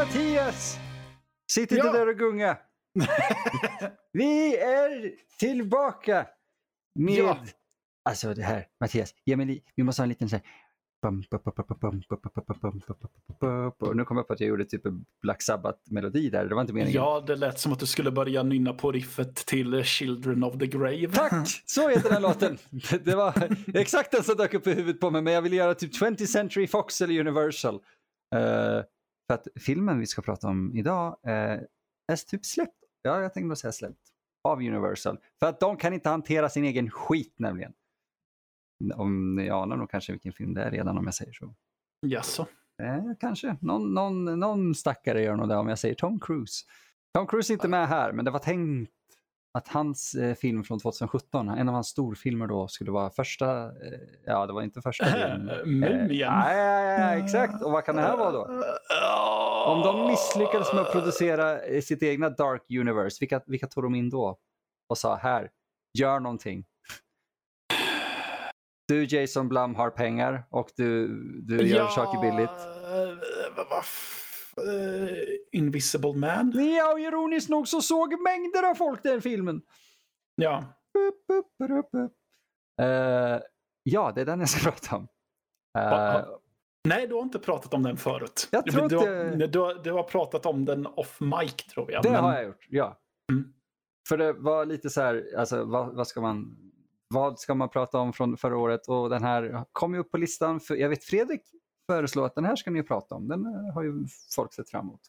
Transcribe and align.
Mattias! 0.00 0.78
Sitt 1.52 1.72
inte 1.72 1.86
ja. 1.86 1.92
där 1.92 2.08
och 2.08 2.18
gunga. 2.18 2.56
vi 4.12 4.56
är 4.56 5.12
tillbaka 5.38 6.26
med... 6.94 7.14
Ja. 7.14 7.38
Alltså 8.04 8.34
det 8.34 8.42
här, 8.42 8.66
Mattias, 8.80 9.14
ge 9.24 9.36
mig 9.36 9.64
vi 9.76 9.82
måste 9.82 10.02
ha 10.02 10.04
en 10.04 10.08
liten 10.08 10.28
så 10.28 10.36
här... 10.36 10.44
Nu 13.94 14.04
kom 14.04 14.16
jag 14.16 14.26
på 14.26 14.32
att 14.32 14.40
jag 14.40 14.48
gjorde 14.48 14.64
typ 14.64 14.86
en 14.86 15.04
Black 15.22 15.42
Sabbath-melodi 15.42 16.30
där. 16.30 16.44
Det 16.44 16.54
var 16.54 16.60
inte 16.60 16.72
meningen. 16.72 16.94
Ja, 16.94 17.24
det 17.26 17.36
lät 17.36 17.58
som 17.58 17.72
att 17.72 17.78
du 17.78 17.86
skulle 17.86 18.10
börja 18.10 18.42
nynna 18.42 18.72
på 18.72 18.92
riffet 18.92 19.34
till 19.34 19.84
Children 19.84 20.44
of 20.44 20.58
the 20.58 20.66
Grave. 20.66 21.08
Tack! 21.08 21.62
Så 21.66 21.88
heter 21.88 22.10
den 22.10 22.22
låten. 22.22 22.58
Det 23.04 23.14
var 23.14 23.56
exakt 23.74 24.10
den 24.10 24.22
som 24.22 24.36
dök 24.36 24.54
upp 24.54 24.66
i 24.66 24.74
huvudet 24.74 25.00
på 25.00 25.10
mig, 25.10 25.22
men 25.22 25.32
jag 25.32 25.42
ville 25.42 25.56
göra 25.56 25.74
typ 25.74 26.02
20th 26.02 26.26
Century 26.26 26.66
Fox 26.66 27.00
eller 27.00 27.20
Universal. 27.20 27.74
Uh, 28.34 28.82
för 29.30 29.34
att 29.34 29.48
filmen 29.56 29.98
vi 29.98 30.06
ska 30.06 30.22
prata 30.22 30.48
om 30.48 30.76
idag 30.76 31.16
uh, 31.26 31.32
är 32.12 32.26
typ 32.26 32.44
släppt, 32.44 32.84
ja 33.02 33.20
jag 33.20 33.34
tänkte 33.34 33.48
nog 33.48 33.58
säga 33.58 33.72
släppt, 33.72 34.00
av 34.44 34.58
Universal. 34.58 35.18
För 35.40 35.46
att 35.46 35.60
de 35.60 35.76
kan 35.76 35.92
inte 35.92 36.08
hantera 36.08 36.48
sin 36.48 36.64
egen 36.64 36.90
skit 36.90 37.34
nämligen. 37.36 37.72
Om 38.94 39.34
ni 39.34 39.50
anar 39.50 39.76
nog 39.76 39.90
kanske 39.90 40.12
vilken 40.12 40.32
film 40.32 40.54
det 40.54 40.62
är 40.62 40.70
redan 40.70 40.98
om 40.98 41.04
jag 41.04 41.14
säger 41.14 41.32
så. 41.32 41.54
Jaså? 42.06 42.46
Eh, 42.82 43.04
kanske. 43.20 43.56
Någon, 43.60 43.94
någon, 43.94 44.40
någon 44.40 44.74
stackare 44.74 45.22
gör 45.22 45.36
nog 45.36 45.48
det 45.48 45.56
om 45.56 45.68
jag 45.68 45.78
säger 45.78 45.94
Tom 45.94 46.20
Cruise. 46.20 46.64
Tom 47.14 47.26
Cruise 47.26 47.52
är 47.52 47.54
inte 47.54 47.68
med 47.68 47.88
här, 47.88 48.12
men 48.12 48.24
det 48.24 48.30
var 48.30 48.38
tänkt 48.38 48.90
att 49.58 49.68
hans 49.68 50.14
eh, 50.14 50.34
film 50.34 50.64
från 50.64 50.78
2017, 50.80 51.48
en 51.48 51.68
av 51.68 51.74
hans 51.74 51.88
storfilmer 51.88 52.46
då, 52.46 52.68
skulle 52.68 52.90
vara 52.90 53.10
första, 53.10 53.64
eh, 53.64 53.70
ja 54.26 54.46
det 54.46 54.52
var 54.52 54.62
inte 54.62 54.82
första 54.82 55.04
delen. 55.04 55.48
Äh, 55.50 55.56
Mumien. 55.66 56.10
Eh, 56.10 56.16
ja, 56.16 56.52
ja, 56.52 56.80
ja, 56.82 57.24
exakt. 57.24 57.62
Och 57.62 57.72
vad 57.72 57.84
kan 57.84 57.96
det 57.96 58.02
här 58.02 58.16
vara 58.16 58.30
då? 58.32 58.64
Om 59.72 59.80
de 59.80 60.06
misslyckades 60.06 60.72
med 60.72 60.82
att 60.82 60.92
producera 60.92 61.60
eh, 61.62 61.80
sitt 61.82 62.02
egna 62.02 62.30
Dark 62.30 62.62
Universe, 62.70 63.16
vilka, 63.20 63.40
vilka 63.46 63.66
tog 63.66 63.82
de 63.84 63.94
in 63.94 64.10
då? 64.10 64.38
Och 64.88 64.98
sa 64.98 65.16
här, 65.16 65.50
gör 65.98 66.20
någonting. 66.20 66.64
Du 68.88 69.04
Jason 69.04 69.48
Blum 69.48 69.74
har 69.74 69.90
pengar 69.90 70.44
och 70.50 70.68
du, 70.76 71.08
du 71.42 71.66
gör 71.68 71.88
saker 71.88 72.20
billigt. 72.20 72.50
eh, 72.50 73.56
vad- 73.56 73.84
eh, 74.68 75.16
Invisible 75.52 76.12
Man? 76.12 76.52
Ja, 76.76 76.92
och 76.92 77.00
ironiskt 77.00 77.48
nog 77.50 77.68
så 77.68 77.82
såg 77.82 78.20
mängder 78.22 78.70
av 78.70 78.74
folk 78.74 79.02
den 79.02 79.22
filmen. 79.22 79.62
Ja. 80.34 80.64
Eh, 82.82 83.40
ja, 83.82 84.12
det 84.14 84.20
är 84.20 84.24
den 84.24 84.40
jag 84.40 84.48
ska 84.48 84.60
prata 84.70 84.96
om. 84.96 85.08
Va- 85.74 86.26
Nej, 86.88 87.06
du 87.06 87.14
har 87.14 87.22
inte 87.22 87.38
pratat 87.38 87.74
om 87.74 87.82
den 87.82 87.96
förut. 87.96 88.48
Jag 88.52 88.66
tror 88.66 88.88
du, 88.88 88.96
har, 88.96 89.46
du, 89.46 89.58
har, 89.58 89.74
du 89.84 89.92
har 89.92 90.02
pratat 90.02 90.46
om 90.46 90.64
den 90.64 90.86
off 90.86 91.20
mic 91.20 91.54
tror 91.56 91.92
jag. 91.92 92.02
det 92.02 92.10
men- 92.10 92.24
har 92.24 92.34
jag 92.34 92.44
gjort, 92.44 92.66
ja. 92.68 93.00
Mm. 93.32 93.52
För 94.08 94.18
det 94.18 94.32
var 94.32 94.64
lite 94.66 94.90
så 94.90 95.00
här, 95.00 95.26
alltså 95.36 95.64
vad, 95.64 95.94
vad 95.96 96.06
ska 96.06 96.20
man 96.20 96.56
vad 97.14 97.38
ska 97.38 97.54
man 97.54 97.68
prata 97.68 97.98
om 97.98 98.12
från 98.12 98.36
förra 98.36 98.56
året? 98.58 98.88
Och 98.88 99.10
den 99.10 99.22
här 99.24 99.64
kom 99.72 99.94
ju 99.94 100.00
upp 100.00 100.10
på 100.10 100.16
listan. 100.18 100.60
För, 100.60 100.74
jag 100.74 100.88
vet 100.88 101.04
Fredrik 101.04 101.42
föreslår 101.90 102.26
att 102.26 102.34
den 102.34 102.44
här 102.44 102.56
ska 102.56 102.70
ni 102.70 102.82
prata 102.82 103.14
om. 103.14 103.28
Den 103.28 103.46
eh, 103.46 103.74
har 103.74 103.82
ju 103.82 104.06
folk 104.34 104.52
sett 104.52 104.70
fram 104.70 104.86
emot. 104.86 105.00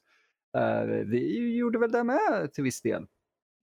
Eh, 0.57 0.83
vi 0.85 1.55
gjorde 1.55 1.79
väl 1.79 1.91
det 1.91 2.03
med 2.03 2.53
till 2.53 2.63
viss 2.63 2.81
del. 2.81 3.07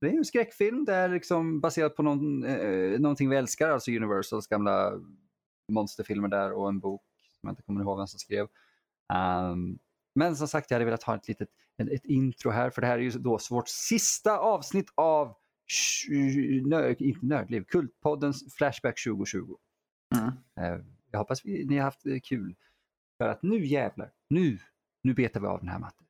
Det 0.00 0.06
är 0.06 0.10
ju 0.10 0.18
en 0.18 0.24
skräckfilm. 0.24 0.84
Det 0.84 0.94
är 0.94 1.08
liksom 1.08 1.60
baserat 1.60 1.96
på 1.96 2.02
någon, 2.02 2.44
eh, 2.44 3.00
någonting 3.00 3.30
vi 3.30 3.36
älskar, 3.36 3.70
alltså 3.70 3.90
Universals 3.90 4.46
gamla 4.46 4.92
monsterfilmer 5.72 6.28
där 6.28 6.52
och 6.52 6.68
en 6.68 6.80
bok 6.80 7.02
som 7.40 7.46
jag 7.46 7.52
inte 7.52 7.62
kommer 7.62 7.80
ihåg 7.80 7.98
vem 7.98 8.06
som 8.06 8.18
skrev. 8.18 8.46
Ehm, 9.12 9.78
men 10.14 10.36
som 10.36 10.48
sagt, 10.48 10.70
jag 10.70 10.74
hade 10.74 10.84
velat 10.84 11.02
ha 11.02 11.16
ett 11.16 11.28
litet 11.28 11.48
ett, 11.82 11.88
ett 11.92 12.04
intro 12.04 12.50
här, 12.50 12.70
för 12.70 12.80
det 12.80 12.86
här 12.86 12.98
är 12.98 13.02
ju 13.02 13.10
då 13.10 13.38
vårt 13.50 13.68
sista 13.68 14.38
avsnitt 14.38 14.92
av 14.94 15.34
nö, 16.64 16.94
inte 16.98 17.26
Nördliv, 17.26 17.64
Kultpoddens 17.64 18.54
Flashback 18.54 19.04
2020. 19.04 19.56
Mm. 20.16 20.28
Eh, 20.60 20.84
jag 21.10 21.18
hoppas 21.18 21.44
vi, 21.44 21.64
ni 21.64 21.76
har 21.76 21.84
haft 21.84 22.02
kul. 22.22 22.54
För 23.18 23.28
att 23.28 23.42
nu 23.42 23.66
jävlar, 23.66 24.12
nu, 24.30 24.58
nu 25.02 25.14
betar 25.14 25.40
vi 25.40 25.46
av 25.46 25.58
den 25.58 25.68
här 25.68 25.78
matten. 25.78 26.06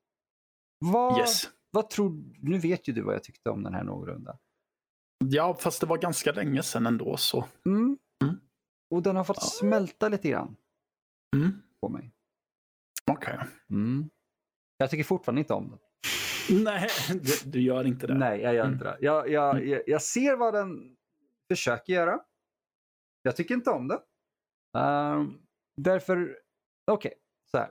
Vad, 0.79 1.19
Yes. 1.19 1.43
vad 1.71 1.91
tror 1.91 2.25
Nu 2.43 2.59
vet 2.59 2.89
ju 2.89 2.93
du 2.93 3.03
vad 3.03 3.15
jag 3.15 3.23
tyckte 3.25 3.51
om 3.51 3.63
den 3.63 3.75
här 3.75 3.85
någorlunda. 3.85 4.39
Ja, 5.25 5.55
fast 5.55 5.81
det 5.81 5.87
var 5.87 5.99
ganska 5.99 6.33
länge 6.33 6.63
sedan 6.63 6.87
ändå 6.87 7.17
så. 7.17 7.45
Mm. 7.67 7.99
Mm. 8.25 8.41
Och 8.91 9.03
den 9.03 9.17
har 9.17 9.25
fått 9.25 9.37
Ja. 9.41 9.47
smälta 9.47 10.09
lite 10.09 10.29
grann 10.31 10.57
Mm. 11.37 11.63
på 11.81 11.89
mig. 11.89 12.13
Okej. 13.11 13.39
Mm. 13.71 14.11
Jag 14.77 14.91
tycker 14.91 15.05
fortfarande 15.05 15.41
inte 15.41 15.55
om 15.55 15.69
den. 15.71 15.79
Nej, 16.65 16.89
du, 17.09 17.51
du 17.51 17.61
gör 17.63 17.85
inte 17.87 18.07
det. 18.07 18.15
Nej, 18.15 18.41
jag 18.41 18.55
gör 18.55 18.63
Mm. 18.65 18.73
inte 18.73 18.85
det. 18.85 18.97
Jag, 19.01 19.29
jag, 19.31 19.57
Mm. 19.57 19.69
jag, 19.69 19.83
jag 19.87 20.03
ser 20.03 20.37
vad 20.37 20.55
den 20.55 20.97
försöker 21.53 21.93
göra. 21.93 22.21
Jag 23.23 23.37
tycker 23.37 23.55
inte 23.55 23.71
om 23.71 23.89
det. 23.89 24.01
Ehm, 24.79 25.39
därför, 25.77 26.39
okej, 26.93 27.15
så 27.51 27.59
här. 27.59 27.71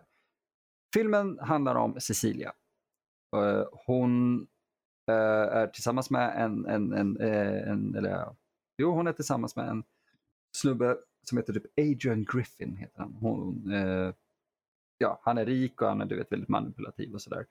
Filmen 0.94 1.39
handlar 1.39 1.75
om 1.75 2.00
Cecilia. 2.00 2.53
Eh, 3.35 3.66
hon 3.85 4.41
eh, 5.07 5.57
är 5.57 5.67
tillsammans 5.67 6.09
med 6.09 6.44
en, 6.44 6.66
en, 6.66 6.94
en, 6.94 7.17
eh, 7.17 7.69
en 7.69 7.95
eller 7.95 8.35
jo 8.78 8.91
hon 8.91 9.07
är 9.07 9.13
tillsammans 9.13 9.55
med 9.55 9.69
en 9.69 9.83
snubbe 10.55 10.97
som 11.23 11.38
heter 11.38 11.53
typ 11.53 11.66
Adrian 11.78 12.25
Griffin. 12.25 12.75
Heter 12.75 13.00
han. 13.00 13.13
Hon, 13.13 13.72
eh, 13.72 14.13
ja, 14.97 15.22
han 15.23 15.38
är 15.38 15.45
rik 15.45 15.81
och 15.81 15.88
han 15.88 16.01
är 16.01 16.05
du 16.05 16.17
vet, 16.17 16.31
väldigt 16.31 16.49
manipulativ 16.49 17.13
och 17.13 17.22
sådär. 17.22 17.45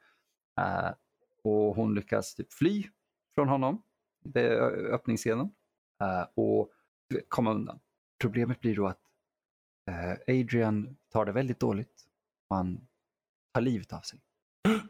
Eh, 0.61 0.91
och 1.43 1.77
hon 1.77 1.95
lyckas 1.95 2.35
typ 2.35 2.53
fly 2.53 2.85
från 3.35 3.49
honom. 3.49 3.83
Det 4.25 4.41
är 4.41 4.95
öppningsscenen. 4.95 5.51
Eh, 6.01 6.27
och 6.35 6.73
vet, 7.09 7.29
komma 7.29 7.51
undan. 7.51 7.81
Problemet 8.21 8.61
blir 8.61 8.77
då 8.77 8.87
att 8.87 9.01
Adrian 10.27 10.97
tar 11.13 11.27
det 11.27 11.33
väldigt 11.33 11.61
dåligt. 11.61 12.07
Han 12.49 12.87
tar 13.55 13.61
livet 13.61 13.93
av 13.93 14.01
sig. 14.01 14.19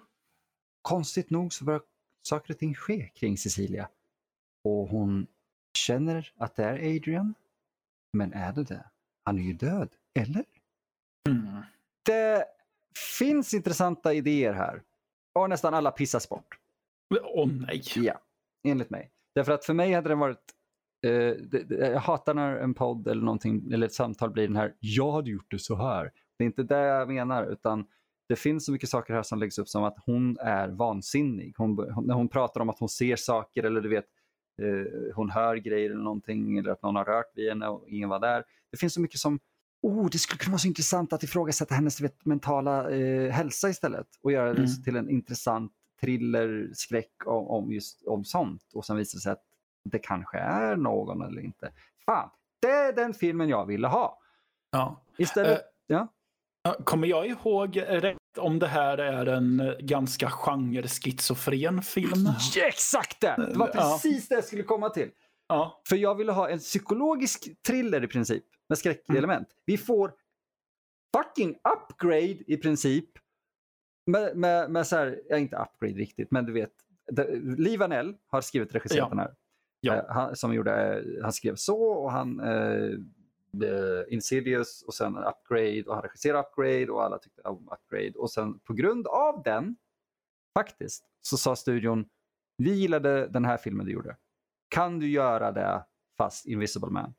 Konstigt 0.82 1.30
nog 1.30 1.52
så 1.52 1.64
börjar 1.64 1.82
saker 2.22 2.54
och 2.54 2.58
ting 2.58 2.74
ske 2.74 3.08
kring 3.08 3.38
Cecilia. 3.38 3.88
Och 4.64 4.88
hon 4.88 5.26
känner 5.78 6.32
att 6.36 6.56
det 6.56 6.64
är 6.64 6.96
Adrian. 6.96 7.34
Men 8.12 8.32
är 8.32 8.52
det 8.52 8.64
det? 8.64 8.84
Han 9.24 9.38
är 9.38 9.42
ju 9.42 9.52
död, 9.52 9.88
eller? 10.14 10.44
Mm. 11.28 11.62
Det 12.02 12.44
finns 13.18 13.54
intressanta 13.54 14.14
idéer 14.14 14.52
här. 14.52 14.82
Och 15.34 15.48
nästan 15.48 15.74
alla 15.74 15.90
pissas 15.90 16.28
bort. 16.28 16.58
Åh 17.22 17.48
nej. 17.48 17.82
Ja, 17.96 18.20
enligt 18.64 18.90
mig. 18.90 19.10
Därför 19.34 19.52
att 19.52 19.64
för 19.64 19.74
mig 19.74 19.92
hade 19.92 20.08
det 20.08 20.14
varit 20.14 20.38
eh, 20.38 20.55
jag 21.68 22.00
hatar 22.00 22.34
när 22.34 22.56
en 22.56 22.74
podd 22.74 23.08
eller 23.08 23.22
någonting 23.22 23.72
eller 23.72 23.86
ett 23.86 23.94
samtal 23.94 24.30
blir 24.30 24.46
den 24.46 24.56
här 24.56 24.74
jag 24.80 25.12
hade 25.12 25.30
gjort 25.30 25.50
det 25.50 25.58
så 25.58 25.76
här. 25.76 26.10
Det 26.38 26.44
är 26.44 26.46
inte 26.46 26.62
det 26.62 26.80
jag 26.80 27.08
menar 27.08 27.52
utan 27.52 27.84
det 28.28 28.36
finns 28.36 28.66
så 28.66 28.72
mycket 28.72 28.88
saker 28.88 29.14
här 29.14 29.22
som 29.22 29.38
läggs 29.38 29.58
upp 29.58 29.68
som 29.68 29.84
att 29.84 29.96
hon 30.06 30.36
är 30.40 30.68
vansinnig. 30.68 31.54
Hon, 31.56 31.92
hon, 31.94 32.06
när 32.06 32.14
hon 32.14 32.28
pratar 32.28 32.60
om 32.60 32.68
att 32.70 32.78
hon 32.78 32.88
ser 32.88 33.16
saker 33.16 33.62
eller 33.64 33.80
du 33.80 33.88
vet 33.88 34.04
eh, 34.62 35.14
hon 35.14 35.30
hör 35.30 35.56
grejer 35.56 35.90
eller 35.90 36.02
någonting 36.02 36.58
eller 36.58 36.70
att 36.70 36.82
någon 36.82 36.96
har 36.96 37.04
rört 37.04 37.32
vid 37.34 37.48
henne 37.48 37.68
och 37.68 37.88
ingen 37.88 38.08
var 38.08 38.20
där. 38.20 38.44
Det 38.70 38.76
finns 38.76 38.94
så 38.94 39.00
mycket 39.00 39.20
som 39.20 39.38
Oh, 39.82 40.08
det 40.10 40.18
skulle 40.18 40.38
kunna 40.38 40.52
vara 40.52 40.58
så 40.58 40.68
intressant 40.68 41.12
att 41.12 41.22
ifrågasätta 41.22 41.74
hennes 41.74 42.00
vet, 42.00 42.24
mentala 42.24 42.90
eh, 42.90 43.30
hälsa 43.30 43.68
istället 43.68 44.06
och 44.22 44.32
göra 44.32 44.54
det 44.54 44.62
Mm. 44.62 44.82
till 44.84 44.96
en 44.96 45.10
intressant 45.10 45.72
thriller, 46.00 46.70
skräck 46.74 47.12
om, 47.26 47.46
om 47.48 47.72
just 47.72 48.06
om 48.06 48.24
sånt. 48.24 48.62
Och 48.74 48.84
sen 48.84 48.96
visar 48.96 49.16
det 49.16 49.20
sig 49.22 49.32
att 49.32 49.44
det 49.90 49.98
kanske 49.98 50.38
är 50.38 50.76
någon 50.76 51.22
eller 51.22 51.42
inte. 51.42 51.72
Fan, 52.04 52.30
det 52.60 52.70
är 52.70 52.92
den 52.92 53.14
filmen 53.14 53.48
jag 53.48 53.66
ville 53.66 53.88
ha. 53.88 54.18
Ja. 54.70 55.02
Istället, 55.16 55.58
Eh, 55.60 55.64
ja. 55.86 56.08
Kommer 56.84 57.06
jag 57.06 57.26
ihåg 57.26 57.82
rätt 57.86 58.18
om 58.38 58.58
det 58.58 58.66
här 58.66 58.98
är 58.98 59.26
en 59.26 59.74
ganska 59.80 60.30
genre-schizofren 60.30 61.82
film? 61.82 62.26
Ja, 62.54 62.66
exakt 62.66 63.20
det! 63.20 63.34
Det 63.52 63.58
var 63.58 63.66
precis 63.66 64.28
det 64.28 64.34
jag 64.34 64.44
skulle 64.44 64.62
komma 64.62 64.90
till. 64.90 65.10
Ja. 65.48 65.82
För 65.88 65.96
jag 65.96 66.14
ville 66.14 66.32
ha 66.32 66.48
en 66.50 66.58
psykologisk 66.58 67.62
thriller 67.62 68.04
i 68.04 68.06
princip 68.08 68.44
med 68.68 68.78
skräckelement. 68.78 69.48
Vi 69.66 69.78
får 69.78 70.12
fucking 71.16 71.56
upgrade 71.74 72.52
i 72.52 72.56
princip. 72.56 73.08
Med, 74.06 74.36
med, 74.36 74.70
med 74.70 74.86
så 74.86 74.96
här, 74.96 75.20
ja, 75.28 75.36
inte 75.36 75.56
upgrade 75.56 75.94
riktigt, 75.94 76.30
men 76.30 76.44
du 76.46 76.52
vet. 76.52 76.72
Lee 77.58 77.78
Vanell 77.78 78.16
har 78.26 78.40
skrivit 78.40 78.74
regisserat 78.74 78.98
Ja. 78.98 79.08
den 79.08 79.18
här. 79.18 79.34
Ja. 79.86 79.94
Eh, 79.96 80.04
han, 80.08 80.36
som 80.36 80.54
gjorde, 80.54 80.98
eh, 80.98 81.22
han 81.22 81.32
skrev 81.32 81.54
så 81.54 81.82
och 81.82 82.12
han 82.12 82.40
eh, 82.40 82.90
Insidious 84.08 84.82
och 84.82 84.94
sen 84.94 85.16
Upgrade 85.16 85.82
och 85.86 85.94
han 85.94 86.02
regisserade 86.02 86.42
Upgrade 86.48 86.86
och 86.90 87.04
alla 87.04 87.18
tyckte 87.18 87.42
om 87.42 87.68
Upgrade. 87.72 88.12
Och 88.18 88.30
sen 88.30 88.58
på 88.58 88.72
grund 88.74 89.06
av 89.06 89.42
den, 89.42 89.76
faktiskt, 90.58 91.04
så 91.22 91.36
sa 91.36 91.56
studion 91.56 92.08
vi 92.58 92.70
gillade 92.74 93.26
den 93.26 93.44
här 93.44 93.56
filmen 93.56 93.86
du 93.86 93.92
gjorde. 93.92 94.16
Kan 94.68 94.98
du 94.98 95.08
göra 95.10 95.52
det 95.52 95.84
fast 96.18 96.46
Invisible 96.46 96.90
Man? 96.90 97.14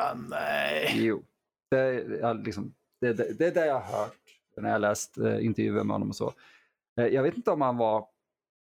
Ah, 0.00 0.14
nej. 0.14 0.92
Jo. 0.96 1.22
Det, 1.70 1.78
är- 1.78 2.34
liksom, 2.44 2.74
det, 3.00 3.12
det, 3.12 3.38
det 3.38 3.46
är 3.46 3.54
det 3.54 3.66
jag 3.66 3.80
har 3.80 3.98
hört 3.98 4.14
när 4.56 4.70
jag 4.70 4.80
läst 4.80 5.18
eh, 5.18 5.44
intervjuer 5.44 5.84
med 5.84 5.94
honom 5.94 6.08
och 6.08 6.16
så. 6.16 6.32
Eh, 7.00 7.06
Jag 7.06 7.22
vet 7.22 7.36
inte 7.36 7.50
om 7.50 7.60
han 7.60 7.76
var 7.76 8.06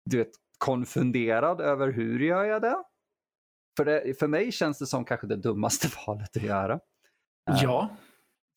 du 0.05 0.19
vet, 0.19 0.31
konfunderad 0.59 1.61
över 1.61 1.89
hur 1.93 2.21
gör 2.21 2.45
jag 2.45 2.63
det? 2.63 2.77
För, 3.77 3.85
det, 3.85 4.19
för 4.19 4.29
mig 4.29 4.53
känns 4.53 4.79
det 4.79 4.87
som 4.87 5.05
kanske 5.05 5.27
det 5.27 5.37
dummaste 5.37 5.89
valet 6.07 6.37
att 6.37 6.43
göra. 6.43 6.81
Ja. 7.45 7.97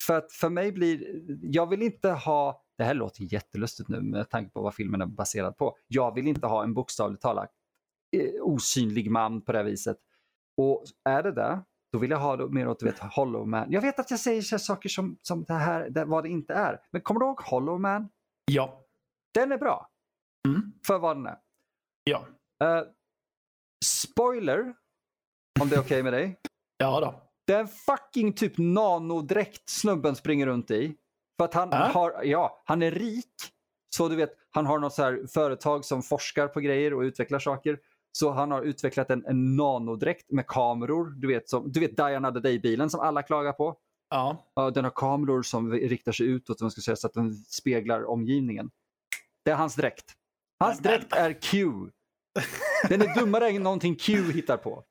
För 0.04 0.18
att 0.18 0.32
för 0.32 0.50
mig 0.50 0.72
blir, 0.72 1.22
jag 1.42 1.70
vill 1.70 1.82
inte 1.82 2.10
ha, 2.10 2.64
det 2.78 2.84
här 2.84 2.94
låter 2.94 3.34
jättelustigt 3.34 3.90
nu 3.90 4.02
med 4.02 4.30
tanke 4.30 4.52
på 4.52 4.62
vad 4.62 4.76
filmen 4.76 5.02
är 5.02 5.06
baserad 5.06 5.58
på. 5.58 5.78
Jag 5.88 6.16
vill 6.16 6.28
inte 6.28 6.48
ha 6.48 6.64
en 6.64 6.74
bokstavligt 6.74 7.22
talat 7.22 7.50
eh, 8.18 8.42
osynlig 8.42 9.12
man 9.12 9.42
på 9.42 9.52
det 9.52 9.58
här 9.58 9.66
viset. 9.66 9.98
Och 10.58 10.84
är 11.04 11.24
det 11.24 11.32
det, 11.32 11.64
då 11.92 12.00
vill 12.00 12.12
jag 12.12 12.20
ha 12.20 12.38
det 12.38 12.50
mer 12.50 12.68
åt 12.68 12.80
du 12.80 12.86
vet, 12.86 13.00
Hollow 13.00 13.48
Man. 13.48 13.72
Jag 13.72 13.82
vet 13.82 14.00
att 14.00 14.12
jag 14.12 14.20
säger 14.20 14.42
saker 14.42 14.90
som, 14.90 15.18
som 15.22 15.44
det 15.44 15.54
här, 15.54 15.90
det, 15.90 16.06
vad 16.06 16.24
det 16.24 16.30
inte 16.30 16.54
är. 16.54 16.80
Men 16.92 17.02
kommer 17.02 17.20
du 17.20 17.26
ihåg 17.26 17.42
Hollow 17.42 17.80
Man? 17.80 18.10
Ja. 18.46 18.82
Den 19.34 19.52
är 19.52 19.58
bra. 19.58 19.90
Mm. 20.48 20.74
För 20.88 21.00
vad 21.00 21.18
den 21.18 21.26
är. 21.26 21.38
Ja. 22.04 22.26
Eh, 22.64 22.84
spoiler, 23.86 24.74
om 25.62 25.70
det 25.70 25.76
är 25.76 25.80
okej 25.80 26.04
med 26.04 26.14
dig. 26.14 26.40
Ja 26.78 27.00
då. 27.00 27.22
Det 27.48 27.54
är 27.54 27.60
en 27.60 27.68
fucking 27.68 28.34
typ 28.34 28.54
nanodräkt 28.58 29.70
snubben 29.70 30.16
springer 30.16 30.46
runt 30.46 30.72
i. 30.72 30.96
För 31.38 31.46
att 31.46 31.54
han, 31.54 31.74
Äh? 31.74 31.80
har, 31.80 32.24
ja, 32.24 32.62
han 32.66 32.82
är 32.84 32.92
rik. 32.92 33.34
Så 33.96 34.08
du 34.10 34.16
vet, 34.16 34.30
han 34.52 34.66
har 34.66 34.80
något 34.80 34.94
så 34.94 35.04
här 35.04 35.28
företag 35.34 35.86
som 35.86 36.04
forskar 36.04 36.48
på 36.48 36.60
grejer 36.60 36.94
och 36.94 37.02
utvecklar 37.02 37.40
saker. 37.40 37.80
Så 38.12 38.32
han 38.32 38.52
har 38.52 38.62
utvecklat 38.62 39.10
en, 39.10 39.26
en 39.26 39.56
nanodräkt 39.56 40.32
med 40.32 40.48
kameror. 40.48 41.06
Du 41.10 41.28
vet, 41.28 41.50
som, 41.50 41.72
du 41.72 41.80
vet 41.80 41.98
Diana 41.98 42.32
the 42.32 42.40
Day-bilen 42.40 42.90
som 42.90 43.00
alla 43.00 43.24
klagar 43.24 43.52
på. 43.54 43.76
Ja. 44.10 44.46
Den 44.74 44.84
har 44.84 44.92
kameror 44.92 45.42
som 45.44 45.72
riktar 45.72 46.12
sig 46.12 46.26
utåt 46.26 46.62
man 46.62 46.72
ska 46.72 46.82
säga, 46.82 46.96
så 46.96 47.08
att 47.08 47.14
den 47.14 47.34
speglar 47.34 48.10
omgivningen. 48.10 48.70
Det 49.46 49.52
är 49.52 49.56
hans 49.56 49.76
dräkt. 49.76 50.06
Hans 50.60 50.80
dräkt 50.80 51.14
är 51.14 51.34
Q. 51.42 51.68
Den 52.90 53.02
är 53.02 53.20
dummare 53.20 53.50
än 53.50 53.64
någonting 53.64 53.96
Q 53.96 54.32
hittar 54.32 54.58
på. 54.58 54.84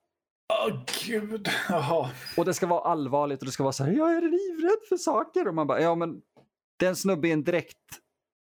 Åh 0.53 0.85
gud. 1.07 1.49
Jaha. 1.69 2.11
Och 2.37 2.45
det 2.45 2.55
ska 2.55 2.67
vara 2.67 2.81
allvarligt 2.91 3.39
och 3.41 3.47
det 3.47 3.53
ska 3.53 3.63
vara 3.63 3.73
så 3.73 3.85
här, 3.85 3.93
jag 3.93 4.17
är 4.17 4.21
livrädd 4.23 4.89
för 4.89 4.97
saker. 4.97 5.49
Och 5.49 5.55
man 5.55 5.67
bara, 5.67 5.81
ja 5.81 5.95
men 5.95 6.23
det 6.79 6.85
är 6.87 6.91
en 6.91 6.97
snubbe 6.97 7.29
i 7.29 7.33
en 7.33 7.45
dräkt 7.45 7.79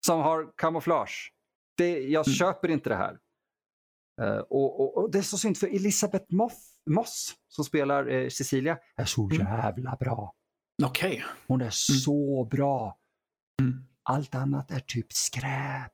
som 0.06 0.20
har 0.20 0.52
kamouflage. 0.56 1.32
Det, 1.76 1.88
jag 1.90 2.26
Mm. 2.26 2.34
köper 2.34 2.68
inte 2.70 2.88
det 2.88 2.96
här. 2.96 3.18
Eh, 4.22 4.38
och, 4.38 4.80
och, 4.80 4.96
och 4.96 5.10
det 5.10 5.18
är 5.18 5.22
så 5.22 5.38
synd 5.38 5.58
för 5.58 5.66
Elisabeth 5.66 6.24
Moff, 6.34 6.54
Moss 6.90 7.34
som 7.48 7.64
spelar 7.64 8.06
eh, 8.10 8.28
Cecilia 8.28 8.78
är 8.96 9.04
så 9.04 9.24
Mm. 9.30 9.38
jävla 9.46 9.96
bra. 10.00 10.34
Okej. 10.84 11.24
Hon 11.46 11.60
är 11.60 11.70
så 11.70 12.44
bra. 12.50 12.98
Mm. 13.60 13.84
Allt 14.02 14.34
annat 14.34 14.70
är 14.70 14.80
typ 14.80 15.12
skräp. 15.12 15.92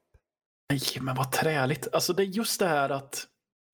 Nej, 0.70 0.80
men 1.00 1.16
vad 1.16 1.32
träligt. 1.32 1.94
Alltså 1.94 2.12
det 2.12 2.22
är 2.22 2.26
just 2.26 2.58
det 2.60 2.68
här 2.68 2.90
att 2.90 3.26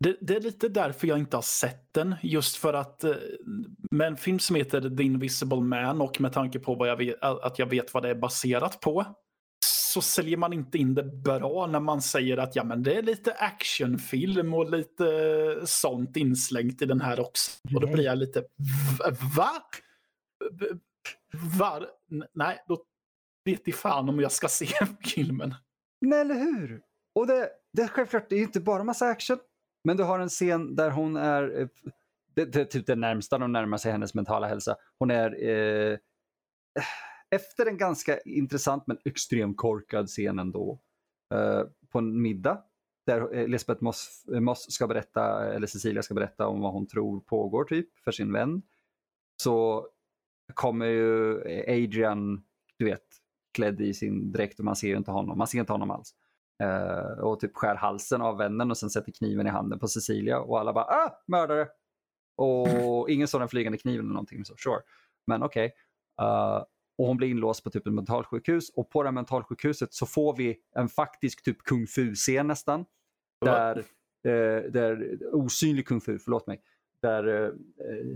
det, 0.05 0.17
det 0.21 0.37
är 0.37 0.41
lite 0.41 0.69
därför 0.69 1.06
jag 1.06 1.19
inte 1.19 1.37
har 1.37 1.43
sett 1.43 1.93
den. 1.95 2.15
Just 2.23 2.56
för 2.56 2.75
att 2.75 3.05
eh, 3.05 3.15
med 3.91 4.06
en 4.06 4.17
film 4.17 4.39
som 4.39 4.56
heter 4.56 4.97
The 4.97 5.03
Invisible 5.03 5.61
Man 5.61 6.01
och 6.01 6.21
med 6.21 6.33
tanke 6.33 6.59
på 6.59 6.75
vad 6.75 6.89
jag 6.89 6.97
vet, 6.97 7.23
att 7.23 7.59
jag 7.59 7.67
vet 7.67 7.95
vad 7.95 8.03
det 8.03 8.09
är 8.11 8.15
baserat 8.15 8.81
på 8.81 9.05
så 9.67 10.01
säljer 10.01 10.37
man 10.37 10.53
inte 10.53 10.79
in 10.79 10.95
det 10.95 11.03
bra 11.05 11.67
när 11.67 11.81
man 11.81 12.03
säger 12.03 12.37
att 12.37 12.56
ja, 12.56 12.65
men 12.65 12.83
det 12.83 12.95
är 12.95 13.03
lite 13.03 13.33
actionfilm 13.33 14.55
och 14.55 14.71
lite 14.71 15.06
sånt 15.65 16.17
inslängt 16.17 16.83
i 16.83 16.87
den 16.87 17.01
här 17.01 17.21
också. 17.21 17.51
Och 17.75 17.81
då 17.81 17.87
blir 17.87 18.05
jag 18.05 18.19
lite 18.19 18.41
"V- 18.41 19.17
va? 19.37 19.51
Var? 21.59 21.87
Nej, 22.35 22.65
då 22.69 22.85
vet 23.45 23.69
i 23.69 23.73
fan 23.73 24.09
om 24.09 24.21
jag 24.21 24.33
ska 24.33 24.49
se 24.51 24.67
filmen. 25.05 25.55
Nej, 26.01 26.21
eller 26.21 26.35
hur? 26.35 26.81
Och 27.15 27.27
det, 27.27 27.49
det 27.73 27.83
är 27.83 27.89
självklart, 27.89 28.29
det 28.29 28.35
är 28.35 28.39
ju 28.39 28.45
inte 28.45 28.61
bara 28.61 28.85
massa 28.85 29.06
action. 29.06 29.39
Men 29.84 29.96
du 29.96 30.02
har 30.02 30.19
en 30.19 30.28
scen 30.28 30.76
där 30.76 30.90
hon 30.90 31.16
är, 31.16 31.60
eh, 31.60 31.69
det, 32.34 32.44
det 32.44 32.60
är 32.60 32.64
typ 32.64 32.86
det 32.86 32.96
närmsta 32.96 33.38
de 33.38 33.52
närmar 33.52 33.78
sig 33.78 33.92
hennes 33.92 34.14
mentala 34.14 34.46
hälsa. 34.46 34.76
Hon 34.98 35.10
är 35.10 35.48
eh, 35.48 35.98
efter 37.31 37.66
en 37.66 37.78
ganska 37.78 38.19
intressant 38.20 38.86
men 38.86 38.98
extremt 39.04 39.56
korkad 39.56 40.08
scen 40.08 40.38
ändå. 40.38 40.81
Eh, 41.34 41.62
på 41.92 41.98
en 41.98 42.22
middag 42.22 42.62
där 43.06 43.34
eh, 43.34 43.42
Elisabeth 43.42 43.82
Moss, 43.82 44.25
eh, 44.34 44.40
Moss 44.40 44.66
ska 44.72 44.86
berätta, 44.86 45.54
eller 45.54 45.66
Cecilia 45.66 46.02
ska 46.02 46.14
berätta 46.14 46.46
om 46.46 46.60
vad 46.60 46.72
hon 46.72 46.86
tror 46.86 47.20
pågår 47.20 47.64
typ 47.64 47.98
för 48.04 48.12
sin 48.12 48.32
vän. 48.32 48.62
Så 49.42 49.86
kommer 50.54 50.86
ju 50.86 51.40
Adrian, 51.69 52.44
du 52.76 52.84
vet, 52.84 53.04
klädd 53.54 53.81
i 53.81 53.94
sin 53.94 54.32
dräkt 54.32 54.58
och 54.58 54.64
man 54.64 54.76
ser 54.76 54.88
ju 54.88 54.96
inte 54.96 55.10
honom. 55.10 55.38
Man 55.38 55.46
ser 55.46 55.58
inte 55.58 55.72
honom 55.72 55.90
alls. 55.90 56.14
Eh, 56.62 57.19
och 57.19 57.41
typ 57.41 57.55
skär 57.55 57.75
halsen 57.75 58.23
av 58.23 58.39
vännen 58.39 58.71
och 58.71 58.77
sen 58.77 58.91
sätter 58.91 59.12
kniven 59.12 59.47
i 59.47 59.51
handen 59.51 59.79
på 59.79 59.89
Cecilia 59.89 60.41
och 60.41 60.61
alla 60.61 60.73
bara 60.73 60.85
ah, 60.85 61.23
mördare! 61.27 61.69
Och 62.37 63.11
ingen 63.11 63.29
såg 63.29 63.41
den 63.41 63.49
flygande 63.49 63.79
kniven 63.79 64.05
eller 64.05 64.15
någonting 64.15 64.45
så 64.45 64.56
sure. 64.56 64.81
Men 65.27 65.43
okej. 65.43 65.75
Eh, 66.21 66.65
och 66.99 67.06
hon 67.06 67.17
blir 67.17 67.29
inlåst 67.29 67.65
på 67.65 67.71
typ 67.71 67.87
ett 67.87 67.93
mentalsjukhus 67.93 68.71
och 68.71 68.91
på 68.91 69.03
det 69.03 69.09
här 69.09 69.15
mentalsjukhuset 69.15 69.95
så 69.95 70.06
får 70.06 70.37
vi 70.37 70.56
en 70.77 70.89
faktisk 70.89 71.45
typ 71.45 71.59
kung 71.62 71.87
fu-scen 71.87 72.47
nästan. 72.47 72.85
Där, 73.45 73.79
eh, 74.25 74.71
där 74.71 75.19
osynlig 75.33 75.87
kung 75.87 76.01
fu, 76.01 76.19
förlåt 76.19 76.47
mig. 76.47 76.62
Där 77.05 77.45
eh, 77.45 77.51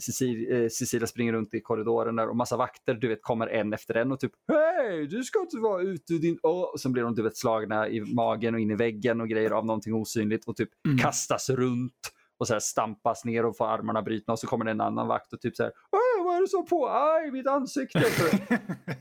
Cecilia, 0.00 0.58
eh, 0.64 0.68
Cecilia 0.68 1.06
springer 1.06 1.32
runt 1.32 1.54
i 1.54 1.60
korridoren 1.60 2.16
där 2.16 2.28
och 2.28 2.36
massa 2.36 2.56
vakter 2.56 2.94
du 2.94 3.08
vet 3.08 3.22
kommer 3.22 3.46
en 3.46 3.72
efter 3.72 3.94
en 3.94 4.12
och 4.12 4.20
typ 4.20 4.32
Hej, 4.52 5.06
du 5.06 5.24
ska 5.24 5.40
inte 5.40 5.56
vara 5.58 5.82
ute 5.82 6.12
din... 6.12 6.38
Och 6.42 6.80
sen 6.80 6.92
blir 6.92 7.02
de 7.02 7.14
du 7.14 7.22
vet, 7.22 7.36
slagna 7.36 7.88
i 7.88 8.00
magen 8.14 8.54
och 8.54 8.60
in 8.60 8.70
i 8.70 8.74
väggen 8.76 9.20
och 9.20 9.28
grejer 9.28 9.50
av 9.50 9.66
någonting 9.66 9.94
osynligt 9.94 10.44
och 10.48 10.56
typ 10.56 10.68
Mm. 10.86 10.98
kastas 10.98 11.50
runt 11.50 12.12
och 12.38 12.46
så 12.46 12.52
här 12.52 12.60
stampas 12.60 13.24
ner 13.24 13.44
och 13.46 13.56
får 13.56 13.66
armarna 13.66 14.02
brutna 14.02 14.32
och 14.32 14.38
så 14.38 14.46
kommer 14.46 14.64
det 14.64 14.70
en 14.70 14.80
annan 14.80 15.08
vakt 15.08 15.32
och 15.32 15.40
typ 15.40 15.56
så 15.56 15.62
här 15.62 15.72
"Åh, 15.92 16.24
vad 16.24 16.36
är 16.36 16.40
det 16.40 16.48
som 16.48 16.66
på? 16.66 16.88
Aj, 16.88 17.30
mitt 17.30 17.46
ansikte! 17.46 17.98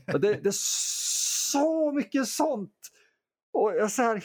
det, 0.06 0.18
det 0.18 0.46
är 0.48 0.54
så 1.52 1.92
mycket 1.92 2.26
sånt! 2.26 2.74
Och 3.52 3.72
jag, 3.76 3.90
så 3.90 4.02
här, 4.02 4.24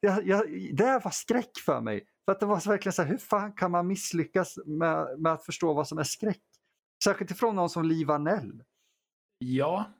jag, 0.00 0.26
jag, 0.26 0.42
det 0.76 0.84
här 0.84 1.00
var 1.04 1.10
skräck 1.10 1.50
för 1.66 1.80
mig. 1.80 2.04
För 2.26 2.32
att 2.32 2.40
det 2.40 2.46
var 2.46 2.60
så 2.60 2.70
verkligen 2.70 2.92
så 2.92 3.02
här, 3.02 3.08
hur 3.08 3.18
fan 3.18 3.52
kan 3.52 3.70
man 3.70 3.86
misslyckas 3.86 4.58
med, 4.66 5.20
med 5.20 5.32
att 5.32 5.44
förstå 5.44 5.74
vad 5.74 5.88
som 5.88 5.98
är 5.98 6.04
skräck? 6.04 6.42
Särskilt 7.04 7.30
ifrån 7.30 7.56
någon 7.56 7.70
som 7.70 7.84
Liv 7.84 8.10
Anell. 8.10 8.62
ja. 9.38 9.92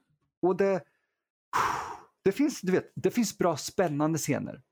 Och 0.43 0.57
det, 0.57 0.85
det, 2.25 2.33
finns, 2.33 2.61
du 2.61 2.73
vet, 2.73 2.93
det 2.95 3.11
finns 3.11 3.39
bra 3.39 3.57
spännande 3.57 4.19
scener. 4.19 4.63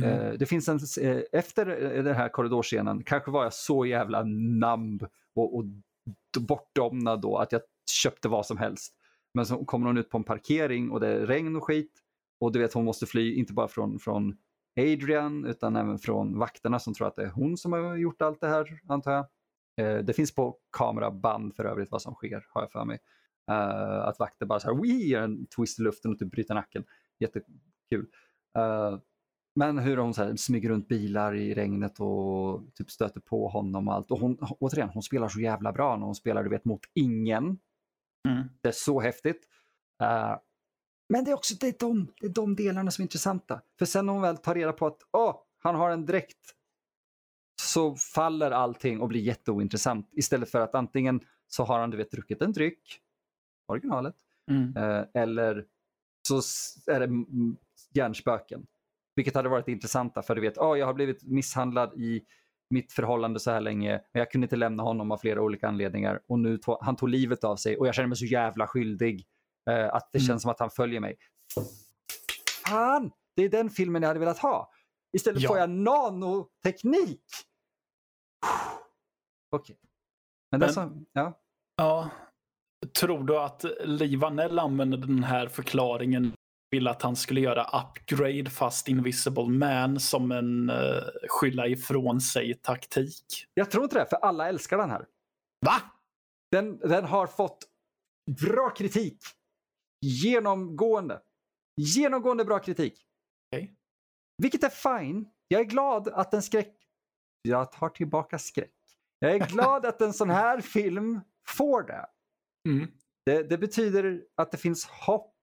Mm. 0.00 0.10
Eh, 0.10 0.32
det 0.32 0.46
finns 0.46 0.68
en, 0.68 0.78
eh, 1.00 1.22
efter 1.32 1.96
eh, 1.96 2.04
den 2.04 2.14
här 2.14 2.28
korridorscenen 2.28 3.04
kanske 3.04 3.30
var 3.30 3.42
jag 3.42 3.54
så 3.54 3.86
jävla 3.86 4.22
namb 4.58 5.06
och, 5.34 5.56
och 5.56 5.64
bortdomnad 6.40 7.20
då 7.20 7.38
att 7.38 7.52
jag 7.52 7.60
köpte 7.90 8.28
vad 8.28 8.46
som 8.46 8.58
helst. 8.58 8.94
Men 9.34 9.46
så 9.46 9.64
kommer 9.64 9.86
hon 9.86 9.98
ut 9.98 10.10
på 10.10 10.18
en 10.18 10.24
parkering 10.24 10.90
och 10.90 11.00
det 11.00 11.08
är 11.08 11.26
regn 11.26 11.56
och 11.56 11.64
skit. 11.64 11.92
Och 12.40 12.52
du 12.52 12.58
vet 12.58 12.72
hon 12.72 12.84
måste 12.84 13.06
fly 13.06 13.34
inte 13.34 13.52
bara 13.52 13.68
från, 13.68 13.98
från 13.98 14.36
Adrian 14.76 15.44
utan 15.44 15.76
även 15.76 15.98
från 15.98 16.38
vakterna 16.38 16.78
som 16.78 16.94
tror 16.94 17.06
att 17.06 17.16
det 17.16 17.22
är 17.22 17.30
hon 17.30 17.56
som 17.56 17.72
har 17.72 17.96
gjort 17.96 18.22
allt 18.22 18.40
det 18.40 18.48
här 18.48 18.80
antar 18.88 19.12
jag. 19.12 19.26
Eh, 19.76 20.04
det 20.04 20.12
finns 20.12 20.34
på 20.34 20.58
kameraband 20.76 21.56
för 21.56 21.64
övrigt 21.64 21.90
vad 21.90 22.02
som 22.02 22.14
sker 22.14 22.46
har 22.48 22.62
jag 22.62 22.72
för 22.72 22.84
mig. 22.84 22.98
Eh, 23.50 24.04
att 24.04 24.18
vakter 24.18 24.46
bara 24.46 24.60
så 24.60 24.74
här, 24.74 24.82
Wii! 24.82 25.08
gör 25.08 25.22
en 25.22 25.46
twist 25.46 25.80
i 25.80 25.82
luften 25.82 26.12
och 26.12 26.18
typ 26.18 26.30
bryter 26.30 26.54
nacken. 26.54 26.84
Jättekul. 27.18 28.06
Eh, 28.58 28.98
men 29.54 29.78
hur 29.78 29.96
hon 29.96 30.14
så 30.14 30.24
här, 30.24 30.36
smyger 30.36 30.68
runt 30.68 30.88
bilar 30.88 31.34
i 31.34 31.54
regnet 31.54 32.00
och 32.00 32.74
typ 32.74 32.90
stöter 32.90 33.20
på 33.20 33.48
honom 33.48 33.88
och 33.88 33.94
allt. 33.94 34.10
Och 34.10 34.18
hon, 34.18 34.38
återigen, 34.60 34.88
hon 34.88 35.02
spelar 35.02 35.28
så 35.28 35.40
jävla 35.40 35.72
bra 35.72 35.96
när 35.96 36.06
hon 36.06 36.14
spelar 36.14 36.42
du 36.44 36.50
vet, 36.50 36.64
mot 36.64 36.80
ingen. 36.94 37.44
Mm. 38.28 38.48
Det 38.60 38.68
är 38.68 38.72
så 38.72 39.00
häftigt. 39.00 39.48
Eh, 40.02 40.36
men 41.14 41.24
det 41.24 41.30
är 41.30 41.34
också 41.34 41.54
det 41.60 41.66
är 41.66 41.74
de, 41.78 42.12
det 42.20 42.26
är 42.26 42.30
de 42.30 42.56
delarna 42.56 42.90
som 42.90 43.02
är 43.02 43.04
intressanta. 43.04 43.60
För 43.78 43.86
sen 43.86 44.06
när 44.06 44.12
hon 44.12 44.22
väl 44.22 44.36
tar 44.36 44.54
reda 44.54 44.72
på 44.72 44.86
att 44.86 44.98
åh, 45.12 45.36
han 45.58 45.74
har 45.74 45.90
en 45.90 46.06
dräkt 46.06 46.54
så 47.62 47.94
faller 47.96 48.50
allting 48.50 49.00
och 49.00 49.08
blir 49.08 49.20
jätteointressant. 49.20 50.08
Istället 50.12 50.50
för 50.50 50.60
att 50.60 50.74
antingen 50.74 51.20
så 51.46 51.64
har 51.64 51.80
han 51.80 51.90
du 51.90 51.96
vet, 51.96 52.10
druckit 52.10 52.42
en 52.42 52.52
dryck, 52.52 53.00
originalet, 53.68 54.14
Mm. 54.50 54.76
Eh, 54.76 55.04
eller 55.14 55.64
så 56.28 56.36
är 56.92 57.00
det 57.00 57.08
hjärnspöken. 57.94 58.66
Vilket 59.16 59.34
hade 59.34 59.48
varit 59.48 59.68
intressanta 59.68 60.22
för 60.22 60.34
du 60.34 60.40
vet, 60.40 60.58
oh, 60.58 60.78
jag 60.78 60.86
har 60.86 60.94
blivit 60.94 61.22
misshandlad 61.22 61.94
i 61.94 62.24
mitt 62.70 62.92
förhållande 62.92 63.40
så 63.40 63.50
här 63.50 63.60
länge 63.60 63.90
men 64.12 64.20
jag 64.20 64.30
kunde 64.30 64.44
inte 64.44 64.56
lämna 64.56 64.82
honom 64.82 65.10
av 65.10 65.18
flera 65.18 65.42
olika 65.42 65.68
anledningar 65.68 66.20
och 66.26 66.38
nu 66.38 66.58
tog, 66.58 66.78
han 66.80 66.96
tog 66.96 67.08
livet 67.08 67.44
av 67.44 67.56
sig 67.56 67.76
och 67.76 67.86
jag 67.86 67.94
känner 67.94 68.08
mig 68.08 68.16
så 68.16 68.24
jävla 68.24 68.66
skyldig 68.66 69.26
eh, 69.70 69.94
att 69.94 70.08
det 70.12 70.18
Mm. 70.18 70.26
känns 70.26 70.42
som 70.42 70.50
att 70.50 70.60
han 70.60 70.70
följer 70.70 71.00
mig. 71.00 71.16
Fan! 72.66 73.10
Det 73.36 73.42
är 73.44 73.48
den 73.48 73.70
filmen 73.70 74.02
jag 74.02 74.08
hade 74.08 74.20
velat 74.20 74.38
ha. 74.38 74.70
Istället 75.16 75.42
Ja. 75.42 75.48
får 75.48 75.58
jag 75.58 75.70
nanoteknik. 75.70 77.22
Okej. 79.50 79.76
Men, 80.50 80.60
det 80.60 80.66
är 80.66 80.68
Men- 80.68 80.74
som, 80.74 81.06
ja. 81.12 81.40
Ja. 81.76 82.10
Tror 83.00 83.24
du 83.24 83.38
att 83.38 83.64
Liv 83.84 84.24
Anell 84.24 84.58
använder 84.58 84.98
den 84.98 85.24
här 85.24 85.48
förklaringen 85.48 86.32
ville 86.70 86.90
att 86.90 87.02
han 87.02 87.16
skulle 87.16 87.40
göra 87.40 87.64
upgrade 87.64 88.50
fast 88.50 88.88
Invisible 88.88 89.48
Man 89.48 90.00
som 90.00 90.32
en 90.32 90.70
uh, 90.70 91.02
skylla 91.28 91.66
ifrån 91.66 92.20
sig 92.20 92.54
taktik. 92.54 93.46
Jag 93.54 93.70
tror 93.70 93.84
inte 93.84 93.98
det, 93.98 94.06
för 94.06 94.16
alla 94.16 94.48
älskar 94.48 94.78
den 94.78 94.90
här. 94.90 95.06
Va? 95.66 95.74
Den, 96.50 96.78
den 96.78 97.04
har 97.04 97.26
fått 97.26 97.58
bra 98.40 98.70
kritik. 98.70 99.18
Genomgående. 100.04 101.22
Genomgående 101.76 102.44
bra 102.44 102.58
kritik. 102.58 103.06
Okay. 103.52 103.68
Vilket 104.42 104.64
är 104.64 104.98
fine. 105.00 105.30
Jag 105.48 105.60
är 105.60 105.64
glad 105.64 106.08
att 106.08 106.34
en 106.34 106.42
skräck... 106.42 106.76
Jag 107.42 107.72
tar 107.72 107.88
tillbaka 107.88 108.38
skräck. 108.38 108.74
Jag 109.18 109.34
är 109.34 109.46
glad 109.46 109.86
att 109.86 110.00
en 110.00 110.12
sån 110.12 110.30
här 110.30 110.60
film 110.60 111.20
får 111.48 111.82
det. 111.82 112.06
Mm. 112.68 112.88
det. 113.26 113.42
Det 113.42 113.58
betyder 113.58 114.24
att 114.34 114.50
det 114.50 114.58
finns 114.58 114.86
hopp. 114.86 115.34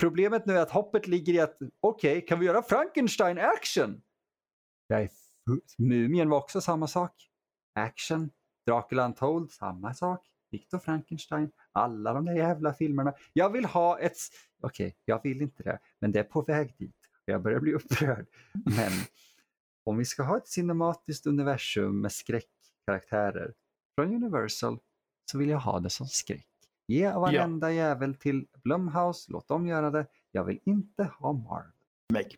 Problemet 0.00 0.46
nu 0.46 0.56
är 0.56 0.62
att 0.62 0.70
hoppet 0.70 1.06
ligger 1.06 1.32
i 1.32 1.40
att 1.40 1.58
okej, 1.80 2.16
okay, 2.18 2.20
kan 2.20 2.40
vi 2.40 2.46
göra 2.46 2.62
Frankenstein 2.62 3.38
action? 3.38 4.02
Jag 4.86 5.02
är 5.02 5.10
Mumien 5.78 6.28
var 6.28 6.38
också 6.38 6.60
samma 6.60 6.86
sak. 6.86 7.12
Action. 7.78 8.30
Dracula 8.66 9.04
Untold, 9.04 9.50
samma 9.50 9.94
sak. 9.94 10.26
Victor 10.50 10.78
Frankenstein, 10.78 11.50
alla 11.72 12.12
de 12.12 12.24
där 12.24 12.34
jävla 12.34 12.74
filmerna. 12.74 13.14
Jag 13.32 13.50
vill 13.50 13.64
ha 13.64 13.98
ett... 13.98 14.16
Okej, 14.60 14.86
okay, 14.86 14.96
jag 15.04 15.22
vill 15.22 15.42
inte 15.42 15.62
det, 15.62 15.78
men 16.00 16.12
det 16.12 16.18
är 16.18 16.24
på 16.24 16.42
väg 16.42 16.74
dit. 16.78 16.96
Jag 17.24 17.42
börjar 17.42 17.60
bli 17.60 17.72
upprörd. 17.72 18.26
Men 18.52 18.92
om 19.84 19.96
vi 19.96 20.04
ska 20.04 20.22
ha 20.22 20.36
ett 20.36 20.48
cinematiskt 20.48 21.26
universum 21.26 22.00
med 22.00 22.12
skräckkaraktärer 22.12 23.54
från 23.94 24.14
Universal 24.14 24.78
så 25.30 25.38
vill 25.38 25.48
jag 25.48 25.58
ha 25.58 25.80
det 25.80 25.90
som 25.90 26.06
skräck. 26.06 26.48
Ge 26.86 27.10
varenda 27.10 27.72
ja. 27.72 27.76
jävel 27.76 28.14
till 28.14 28.46
Blumhouse, 28.62 29.32
låt 29.32 29.48
dem 29.48 29.66
göra 29.66 29.90
det. 29.90 30.06
Jag 30.32 30.44
vill 30.44 30.60
inte 30.64 31.04
ha 31.04 31.32
Marvel. 31.32 31.72
Nej, 32.08 32.28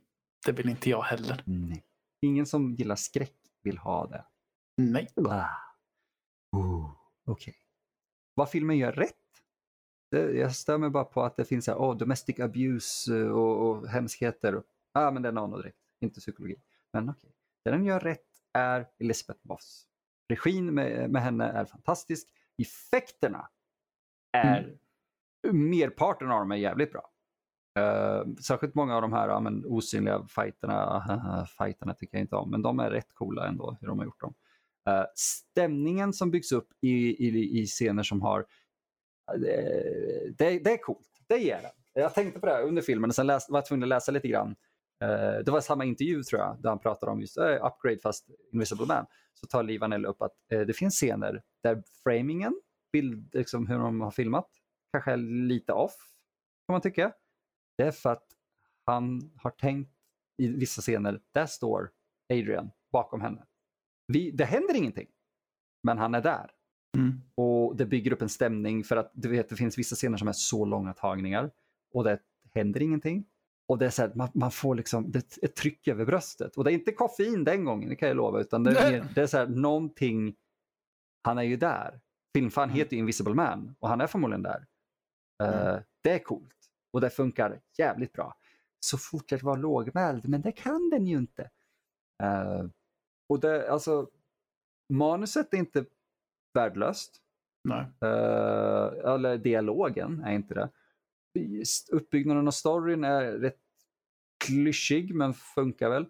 det 0.46 0.52
vill 0.52 0.68
inte 0.68 0.90
jag 0.90 1.02
heller. 1.02 1.42
Nej. 1.46 1.84
Ingen 2.20 2.46
som 2.46 2.74
gillar 2.74 2.96
skräck 2.96 3.36
vill 3.62 3.78
ha 3.78 4.06
det. 4.06 4.24
Nej. 4.76 5.08
Ah. 5.16 5.48
Okej. 6.52 6.94
Okay. 7.26 7.54
Vad 8.38 8.50
filmen 8.50 8.78
gör 8.78 8.92
rätt? 8.92 9.14
Det, 10.10 10.32
jag 10.32 10.54
stör 10.54 10.78
mig 10.78 10.90
bara 10.90 11.04
på 11.04 11.22
att 11.22 11.36
det 11.36 11.44
finns 11.44 11.66
här, 11.66 11.74
oh, 11.74 11.96
domestic 11.96 12.40
abuse 12.40 13.18
eh, 13.18 13.28
och, 13.28 13.68
och 13.68 13.88
hemskheter. 13.88 14.52
Ja, 14.52 15.06
ah, 15.06 15.10
men 15.10 15.22
det 15.22 15.28
är 15.28 15.32
nanodräkt, 15.32 15.78
inte 16.00 16.20
psykologi. 16.20 16.56
Men 16.92 17.08
okej. 17.08 17.18
Okay. 17.18 17.30
Det 17.64 17.70
den 17.70 17.84
gör 17.84 18.00
rätt 18.00 18.26
är 18.52 18.88
Elizabeth 18.98 19.40
Moss. 19.42 19.86
Regin 20.28 20.74
med, 20.74 21.10
med 21.10 21.22
henne 21.22 21.44
är 21.44 21.64
fantastisk. 21.64 22.28
Effekterna 22.58 23.48
är, 24.32 24.78
mm. 25.48 25.70
merparten 25.70 26.30
av 26.30 26.40
dem 26.40 26.52
är 26.52 26.56
jävligt 26.56 26.92
bra. 26.92 27.10
Uh, 27.78 28.34
särskilt 28.34 28.74
många 28.74 28.96
av 28.96 29.02
de 29.02 29.12
här 29.12 29.28
ja, 29.28 29.40
men, 29.40 29.64
osynliga 29.66 30.26
fighterna, 30.26 31.46
fighterna 31.58 31.94
tycker 31.94 32.16
jag 32.16 32.24
inte 32.24 32.36
om, 32.36 32.50
men 32.50 32.62
de 32.62 32.80
är 32.80 32.90
rätt 32.90 33.14
coola 33.14 33.46
ändå 33.46 33.76
hur 33.80 33.88
de 33.88 33.98
har 33.98 34.04
gjort 34.04 34.20
dem. 34.20 34.34
Uh, 34.88 35.04
stämningen 35.14 36.12
som 36.12 36.30
byggs 36.30 36.52
upp 36.52 36.68
i, 36.80 37.26
i, 37.26 37.60
i 37.60 37.66
scener 37.66 38.02
som 38.02 38.22
har, 38.22 38.40
uh, 38.40 39.40
det, 40.38 40.58
det, 40.58 40.72
är 40.72 40.82
coolt, 40.82 41.08
det 41.26 41.38
ger 41.38 41.62
den. 41.62 41.70
Jag 41.94 42.14
tänkte 42.14 42.40
på 42.40 42.46
det 42.46 42.62
under 42.62 42.82
filmen 42.82 43.10
och 43.10 43.14
sen 43.14 43.26
läs, 43.26 43.48
var 43.48 43.58
jag 43.58 43.66
tvungen 43.66 43.82
att 43.82 43.88
läsa 43.88 44.12
lite 44.12 44.28
grann. 44.28 44.56
Uh, 45.04 45.44
det 45.44 45.50
var 45.50 45.60
samma 45.60 45.84
intervju 45.84 46.22
tror 46.22 46.40
jag, 46.40 46.62
där 46.62 46.68
han 46.68 46.78
pratade 46.78 47.12
om 47.12 47.20
just 47.20 47.38
upgrade 47.38 47.98
fast 48.02 48.30
Invisible 48.52 48.86
Man. 48.86 49.06
Så 49.34 49.46
tar 49.46 49.62
Lee 49.62 49.78
Vanell 49.78 50.06
upp 50.06 50.22
att 50.22 50.34
det 50.48 50.76
finns 50.76 50.94
scener 50.94 51.42
där 51.62 51.82
framingen, 52.02 52.60
bild, 52.92 53.34
liksom 53.34 53.66
hur 53.66 53.78
de 53.78 54.00
har 54.00 54.10
filmat, 54.10 54.48
kanske 54.92 55.12
är 55.12 55.16
lite 55.16 55.72
off 55.72 55.96
kan 56.68 56.72
man 56.72 56.80
tycka. 56.80 57.12
Det 57.76 57.84
är 57.84 57.90
för 57.90 58.10
att 58.10 58.26
han 58.84 59.32
har 59.36 59.50
tänkt 59.50 59.92
i 60.36 60.48
vissa 60.48 60.82
scener, 60.82 61.20
där 61.32 61.46
står 61.46 61.90
Adrian 62.32 62.70
bakom 62.92 63.20
henne. 63.20 63.46
Vi, 64.12 64.30
det 64.30 64.44
händer 64.44 64.74
ingenting, 64.74 65.08
men 65.82 65.98
han 65.98 66.14
är 66.14 66.20
där. 66.20 66.50
Mm. 66.96 67.20
Och 67.34 67.76
det 67.76 67.86
bygger 67.86 68.12
upp 68.12 68.22
en 68.22 68.28
stämning 68.28 68.84
för 68.84 68.96
att 68.96 69.10
du 69.14 69.28
vet, 69.28 69.48
det 69.48 69.56
finns 69.56 69.78
vissa 69.78 69.96
scener 69.96 70.16
som 70.16 70.28
är 70.28 70.32
så 70.32 70.64
långa 70.64 70.92
tagningar 70.92 71.50
och 71.92 72.04
det 72.04 72.18
händer 72.54 72.82
ingenting. 72.82 73.24
Och 73.68 73.78
det 73.78 73.86
är 73.86 73.90
så 73.90 74.02
här, 74.02 74.12
man, 74.14 74.28
man, 74.34 74.50
får 74.50 74.74
liksom 74.74 75.10
det, 75.10 75.38
ett 75.42 75.56
tryck 75.56 75.88
över 75.88 76.04
bröstet. 76.04 76.56
Och 76.56 76.64
det 76.64 76.72
är 76.72 76.74
inte 76.74 76.92
koffein 76.92 77.44
den 77.44 77.64
gången, 77.64 77.88
det 77.88 77.96
kan 77.96 78.08
jag 78.08 78.16
lova, 78.16 78.40
utan 78.40 78.64
det 78.64 78.78
är, 78.78 79.06
det 79.14 79.22
är 79.22 79.26
så 79.26 79.36
här, 79.36 79.46
någonting, 79.46 80.36
han 81.22 81.38
är 81.38 81.42
ju 81.42 81.56
där. 81.56 82.00
Filmfan 82.34 82.64
mm. 82.64 82.76
heter 82.76 82.92
ju 82.92 82.98
Invisible 82.98 83.34
Man 83.34 83.74
och 83.78 83.88
han 83.88 84.00
är 84.00 84.06
förmodligen 84.06 84.42
där. 84.42 84.66
Mm. 85.42 85.74
Uh, 85.74 85.80
det 86.02 86.10
är 86.10 86.18
coolt 86.18 86.56
och 86.92 87.00
det 87.00 87.10
funkar 87.10 87.60
jävligt 87.78 88.12
bra. 88.12 88.34
Så 88.80 88.98
fortsätt 88.98 89.42
vara 89.42 89.56
lågmäld, 89.56 90.28
men 90.28 90.42
det 90.42 90.52
kan 90.52 90.90
den 90.90 91.06
ju 91.06 91.16
inte. 91.16 91.50
Uh, 92.22 92.68
och 93.28 93.40
det, 93.40 93.70
alltså, 93.70 94.08
manuset 94.92 95.54
är 95.54 95.58
inte 95.58 95.84
värdelöst. 96.54 97.22
Nej. 97.64 97.86
Uh, 98.04 99.14
eller 99.14 99.38
dialogen 99.38 100.22
är 100.24 100.32
inte 100.32 100.54
det. 100.54 100.70
Uppbyggnaden 101.92 102.46
av 102.46 102.52
storyn 102.52 103.04
är 103.04 103.32
rätt 103.32 103.60
klyschig 104.44 105.14
men 105.14 105.34
funkar 105.34 105.90
väl. 105.90 106.02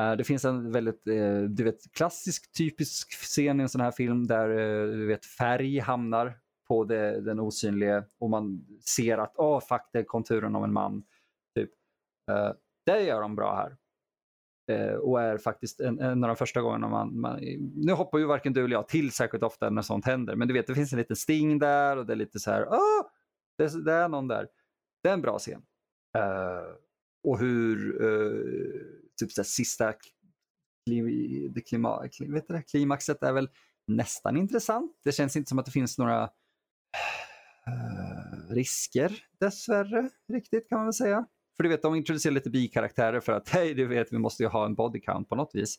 Uh, 0.00 0.12
det 0.16 0.24
finns 0.24 0.44
en 0.44 0.72
väldigt 0.72 1.06
uh, 1.06 1.42
du 1.42 1.64
vet, 1.64 1.92
klassisk 1.92 2.52
typisk 2.52 3.12
scen 3.12 3.60
i 3.60 3.62
en 3.62 3.68
sån 3.68 3.80
här 3.80 3.90
film 3.90 4.26
där 4.26 4.48
du 4.86 5.06
vet, 5.06 5.26
färg 5.26 5.78
hamnar 5.78 6.38
på 6.68 6.84
det, 6.84 7.20
den 7.20 7.40
osynliga 7.40 8.04
och 8.18 8.30
man 8.30 8.66
ser 8.80 9.18
att 9.18 9.36
oh, 9.36 9.60
fuck, 9.60 9.82
det 9.92 9.98
är 9.98 10.04
konturen 10.04 10.56
av 10.56 10.64
en 10.64 10.72
man. 10.72 11.04
Typ. 11.54 11.70
Det 12.86 13.02
gör 13.02 13.20
de 13.20 13.36
bra 13.36 13.56
här. 13.56 13.76
Eh, 14.66 14.94
och 14.94 15.22
är 15.22 15.38
faktiskt 15.38 15.80
en, 15.80 16.00
en, 16.00 16.24
av 16.24 16.28
de 16.28 16.36
första 16.36 16.60
gångerna 16.60 16.88
man, 16.88 17.20
man, 17.20 17.40
Nu 17.74 17.92
hoppar 17.92 18.18
ju 18.18 18.24
varken 18.24 18.52
du 18.52 18.64
eller 18.64 18.76
jag 18.76 18.88
till 18.88 19.12
särskilt 19.12 19.44
ofta 19.44 19.70
när 19.70 19.82
sånt 19.82 20.04
händer, 20.04 20.36
men 20.36 20.48
du 20.48 20.54
vet 20.54 20.66
det 20.66 20.74
finns 20.74 20.92
en 20.92 20.98
liten 20.98 21.16
sting 21.16 21.58
där 21.58 21.96
och 21.96 22.06
det 22.06 22.12
är 22.12 22.16
lite 22.16 22.38
så 22.38 22.50
här, 22.50 22.64
oh, 22.64 23.06
det, 23.58 23.84
det 23.84 23.92
är 23.92 24.08
någon 24.08 24.28
där. 24.28 24.48
Det 25.02 25.08
är 25.08 25.12
en 25.12 25.22
bra 25.22 25.38
scen. 25.38 25.62
Uh, 26.18 26.76
och 27.24 27.38
hur 27.38 28.02
eh, 28.04 28.80
typ 29.20 29.32
så 29.32 29.40
här, 29.40 29.44
sista 29.44 29.94
det 31.50 31.60
klima, 31.60 32.08
vet 32.28 32.48
det, 32.48 32.62
klimaxet 32.62 33.22
är 33.22 33.32
väl 33.32 33.48
nästan 33.86 34.36
intressant. 34.36 35.00
Det 35.04 35.12
känns 35.12 35.36
inte 35.36 35.48
som 35.48 35.58
att 35.58 35.64
det 35.66 35.72
finns 35.72 35.98
några 35.98 36.24
uh, 37.68 38.50
risker 38.50 39.12
dessvärre 39.40 40.10
riktigt 40.32 40.68
kan 40.68 40.78
man 40.78 40.86
väl 40.86 40.94
säga. 40.94 41.26
För 41.56 41.62
du 41.62 41.68
vet, 41.68 41.82
de 41.82 41.94
introducerar 41.94 42.34
lite 42.34 42.50
bikaraktärer 42.50 43.20
för 43.20 43.32
att 43.32 43.48
hej, 43.48 43.74
du 43.74 43.86
vet, 43.86 44.12
vi 44.12 44.18
måste 44.18 44.42
ju 44.42 44.48
ha 44.48 44.66
en 44.66 44.74
body 44.74 45.00
count 45.00 45.28
på 45.28 45.34
något 45.34 45.54
vis. 45.54 45.78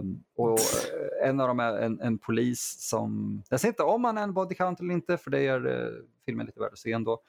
Um, 0.00 0.24
och 0.36 0.58
eh, 0.58 1.28
en 1.28 1.40
av 1.40 1.48
dem 1.48 1.60
är 1.60 1.78
en, 1.78 2.00
en, 2.00 2.18
polis 2.18 2.76
som, 2.78 3.42
jag 3.48 3.60
säger 3.60 3.72
inte 3.72 3.82
om 3.82 4.04
han 4.04 4.18
är 4.18 4.22
en 4.22 4.34
body 4.34 4.54
count 4.54 4.80
eller 4.80 4.94
inte, 4.94 5.16
för 5.16 5.30
det 5.30 5.42
gör 5.42 5.66
uh, 5.66 6.02
filmen 6.26 6.46
lite 6.46 6.60
värd 6.60 6.72
att 6.72 6.78
se 6.78 6.92
ändå. 6.92 7.20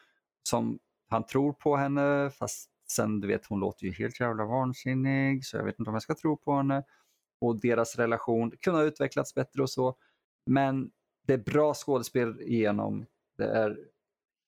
Som 0.43 0.79
han 1.09 1.25
tror 1.25 1.53
på 1.53 1.75
henne, 1.75 2.29
fast 2.29 2.69
sen 2.91 3.21
du 3.21 3.27
vet, 3.27 3.45
hon 3.45 3.59
låter 3.59 3.85
ju 3.85 3.91
helt 3.91 4.19
jävla 4.19 4.45
vansinnig, 4.45 5.45
så 5.45 5.57
jag 5.57 5.63
vet 5.63 5.79
inte 5.79 5.89
om 5.89 5.95
jag 5.95 6.03
ska 6.03 6.15
tro 6.15 6.37
på 6.37 6.55
henne. 6.55 6.83
Och 7.41 7.59
deras 7.59 7.95
relation 7.95 8.51
kunde 8.59 8.79
ha 8.79 8.85
utvecklats 8.85 9.35
bättre 9.35 9.61
och 9.61 9.69
så. 9.69 9.95
Men 10.45 10.91
det 11.27 11.33
är 11.33 11.37
bra 11.37 11.73
skådespel 11.73 12.41
igenom. 12.41 13.05
Det 13.37 13.45
är 13.45 13.77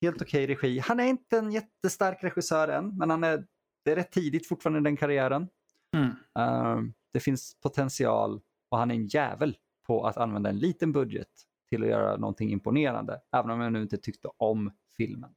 helt 0.02 0.22
okej 0.22 0.44
okay 0.44 0.54
regi. 0.54 0.78
Han 0.78 1.00
är 1.00 1.04
inte 1.04 1.38
en 1.38 1.52
jättestark 1.52 2.24
regissör 2.24 2.68
än, 2.68 2.98
men 2.98 3.10
han 3.10 3.24
är, 3.24 3.44
det 3.84 3.92
är 3.92 3.96
rätt 3.96 4.10
tidigt 4.10 4.48
fortfarande 4.48 4.80
i 4.80 4.82
den 4.82 4.96
karriären. 4.96 5.48
Mm. 5.96 6.08
Uh, 6.38 6.90
det 7.12 7.20
finns 7.20 7.56
potential 7.60 8.40
och 8.70 8.78
han 8.78 8.90
är 8.90 8.94
en 8.94 9.06
jävel 9.06 9.56
på 9.86 10.06
att 10.06 10.16
använda 10.16 10.50
en 10.50 10.58
liten 10.58 10.92
budget 10.92 11.28
till 11.70 11.82
att 11.82 11.88
göra 11.88 12.16
någonting 12.16 12.50
imponerande. 12.50 13.20
Även 13.36 13.50
om 13.50 13.60
jag 13.60 13.72
nu 13.72 13.82
inte 13.82 13.96
tyckte 13.96 14.28
om 14.36 14.72
filmen. 14.96 15.34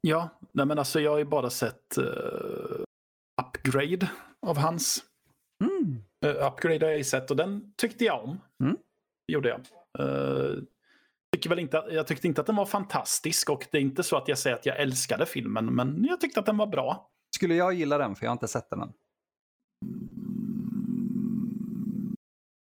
Ja, 0.00 0.28
nej 0.52 0.66
men 0.66 0.78
alltså 0.78 1.00
jag 1.00 1.10
har 1.10 1.18
ju 1.18 1.24
bara 1.24 1.50
sett 1.50 1.98
uh, 1.98 2.84
Upgrade 3.42 4.10
av 4.46 4.56
hans. 4.56 5.04
Mm. 5.64 6.02
Uh, 6.26 6.46
upgrade 6.46 6.86
har 6.86 6.90
jag 6.90 6.98
ju 6.98 7.04
sett 7.04 7.30
och 7.30 7.36
den 7.36 7.74
tyckte 7.76 8.04
jag 8.04 8.24
om. 8.24 8.40
Mm. 8.62 8.76
gjorde 9.32 9.48
jag. 9.48 9.60
Uh, 10.06 10.62
tycker 11.34 11.48
väl 11.48 11.58
inte, 11.58 11.84
jag 11.90 12.06
tyckte 12.06 12.26
inte 12.26 12.40
att 12.40 12.46
den 12.46 12.56
var 12.56 12.66
fantastisk 12.66 13.50
och 13.50 13.66
det 13.70 13.78
är 13.78 13.82
inte 13.82 14.02
så 14.02 14.16
att 14.16 14.28
jag 14.28 14.38
säger 14.38 14.56
att 14.56 14.66
jag 14.66 14.80
älskade 14.80 15.26
filmen, 15.26 15.74
men 15.74 16.04
jag 16.04 16.20
tyckte 16.20 16.40
att 16.40 16.46
den 16.46 16.56
var 16.56 16.66
bra. 16.66 17.10
Skulle 17.36 17.54
jag 17.54 17.74
gilla 17.74 17.98
den? 17.98 18.14
För 18.14 18.24
jag 18.24 18.30
har 18.30 18.34
inte 18.34 18.48
sett 18.48 18.70
den 18.70 18.80
än. 18.80 18.92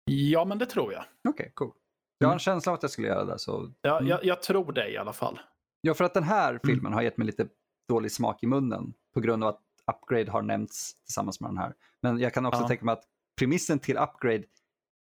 Ja, 0.04 0.44
men 0.44 0.58
det 0.58 0.66
tror 0.66 0.92
jag. 0.92 1.02
Okej, 1.02 1.30
okay, 1.30 1.50
cool. 1.50 1.72
Jag 2.18 2.28
har 2.28 2.32
en 2.32 2.34
mm. 2.34 2.38
känsla 2.38 2.72
av 2.72 2.76
att 2.76 2.82
jag 2.82 2.90
skulle 2.90 3.08
göra 3.08 3.24
det. 3.24 3.38
Så... 3.38 3.72
Ja, 3.80 3.98
mm. 3.98 4.08
jag, 4.08 4.24
jag, 4.24 4.42
tror 4.42 4.72
det 4.72 4.90
i 4.90 4.96
alla 4.96 5.12
fall. 5.12 5.40
Ja, 5.80 5.94
för 5.94 6.04
att 6.04 6.14
den 6.14 6.22
här 6.22 6.50
mm. 6.50 6.60
filmen 6.66 6.92
har 6.92 7.02
gett 7.02 7.16
mig 7.16 7.26
lite 7.26 7.48
dålig 7.88 8.12
smak 8.12 8.42
i 8.42 8.46
munnen 8.46 8.94
på 9.14 9.20
grund 9.20 9.44
av 9.44 9.50
att 9.50 9.60
Upgrade 9.96 10.30
har 10.30 10.42
nämnts 10.42 11.02
tillsammans 11.04 11.40
med 11.40 11.50
den 11.50 11.58
här. 11.58 11.74
Men 12.02 12.18
jag 12.18 12.34
kan 12.34 12.46
också 12.46 12.60
ja. 12.60 12.68
tänka 12.68 12.84
mig 12.84 12.92
att 12.92 13.04
premissen 13.38 13.78
till 13.78 13.96
Upgrade 13.96 14.44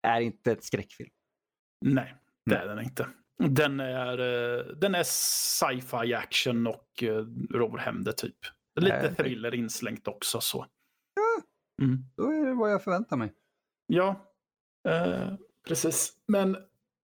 är 0.08 0.22
inte 0.22 0.52
ett 0.52 0.64
skräckfilm. 0.64 1.10
Nej, 1.86 2.16
det 2.46 2.56
är 2.56 2.68
den 2.68 2.84
inte. 2.84 3.08
Den 3.44 3.80
är, 3.80 4.20
eh, 4.20 4.66
den 4.66 4.96
är 4.96 5.04
sci-fi 5.04 6.14
action 6.14 6.68
och 6.68 7.04
uh, 7.04 7.28
ror 7.52 7.78
hem 7.78 8.04
det 8.04 8.14
typ. 8.14 8.38
Lite 8.80 9.02
Nej. 9.02 9.16
thriller 9.16 9.56
inslängt 9.56 10.08
också. 10.08 10.42
så. 10.42 10.66
Ja. 11.16 11.44
Mm. 11.86 12.06
Då 12.16 12.24
är 12.32 12.46
det 12.46 12.54
vad 12.54 12.72
jag 12.72 12.84
förväntar 12.84 13.18
mig. 13.18 13.34
Ja, 13.88 14.34
eh, 14.90 15.34
precis. 15.68 16.14
Men 16.28 16.58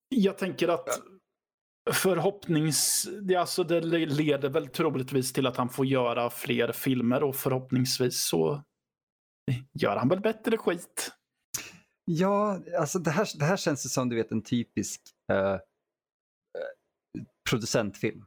jag 0.09 0.37
tänker 0.37 0.67
att 0.67 0.87
förhoppnings... 1.91 3.09
Det, 3.21 3.35
alltså 3.35 3.63
det 3.63 3.81
le- 3.81 4.05
leder 4.05 4.49
väl 4.49 4.67
troligtvis 4.67 5.33
till 5.33 5.47
att 5.47 5.57
han 5.57 5.69
får 5.69 5.85
göra 5.85 6.29
fler 6.29 6.71
filmer 6.71 7.23
och 7.23 7.35
förhoppningsvis 7.35 8.23
så 8.23 8.63
gör 9.73 9.97
han 9.97 10.09
väl 10.09 10.19
bättre 10.21 10.57
skit. 10.57 11.11
Ja, 12.05 12.59
alltså 12.79 12.99
det 12.99 13.11
här, 13.11 13.27
det 13.39 13.45
här 13.45 13.57
känns 13.57 13.93
som 13.93 14.09
du 14.09 14.15
vet 14.15 14.31
en 14.31 14.43
typisk 14.43 15.01
eh, 15.31 15.37
eh, 15.37 15.59
producentfilm. 17.51 18.25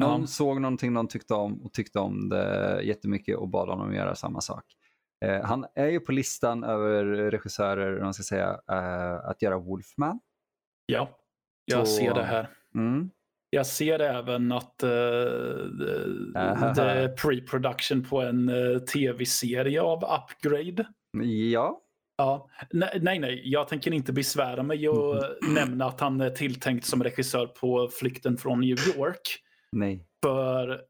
Någon 0.00 0.20
Ja. 0.20 0.26
såg 0.26 0.60
någonting 0.60 0.92
någon 0.92 1.08
tyckte 1.08 1.34
om 1.34 1.62
och 1.62 1.72
tyckte 1.72 1.98
om 1.98 2.28
det 2.28 2.80
jättemycket 2.82 3.36
och 3.36 3.48
bad 3.48 3.68
honom 3.68 3.94
göra 3.94 4.14
samma 4.14 4.40
sak. 4.40 4.64
Eh, 5.24 5.44
han 5.44 5.66
är 5.74 5.88
ju 5.88 6.00
på 6.00 6.12
listan 6.12 6.64
över 6.64 7.04
regissörer, 7.04 7.96
om 7.98 8.04
man 8.04 8.14
ska 8.14 8.22
säga, 8.22 8.60
eh, 8.70 9.14
att 9.28 9.42
göra 9.42 9.58
Wolfman. 9.58 10.20
Ja, 10.86 11.08
jag 11.64 11.88
Så- 11.88 11.96
ser 11.96 12.14
det 12.14 12.22
här. 12.24 12.48
Mm. 12.74 13.10
Jag 13.50 13.66
ser 13.66 13.98
även 13.98 14.52
att 14.52 14.80
uh, 14.84 14.90
det 14.90 16.80
är 16.82 17.16
pre-production 17.16 18.04
på 18.08 18.20
en 18.20 18.48
eh, 18.48 18.78
tv-serie 18.78 19.82
av 19.82 19.98
Upgrade. 20.04 20.84
Ja, 21.52 21.80
Ja, 22.22 22.48
nej, 23.00 23.18
nej, 23.18 23.42
jag 23.44 23.68
tänker 23.68 23.92
inte 23.92 24.12
besvära 24.12 24.62
mig 24.62 24.88
och 24.88 25.22
nämna 25.48 25.84
att 25.84 26.00
han 26.00 26.20
är 26.20 26.30
tilltänkt 26.30 26.86
som 26.86 27.02
regissör 27.02 27.46
på 27.46 27.88
Flykten 27.88 28.36
från 28.36 28.60
New 28.60 28.78
York. 28.96 29.38
nej. 29.72 30.06
För 30.22 30.80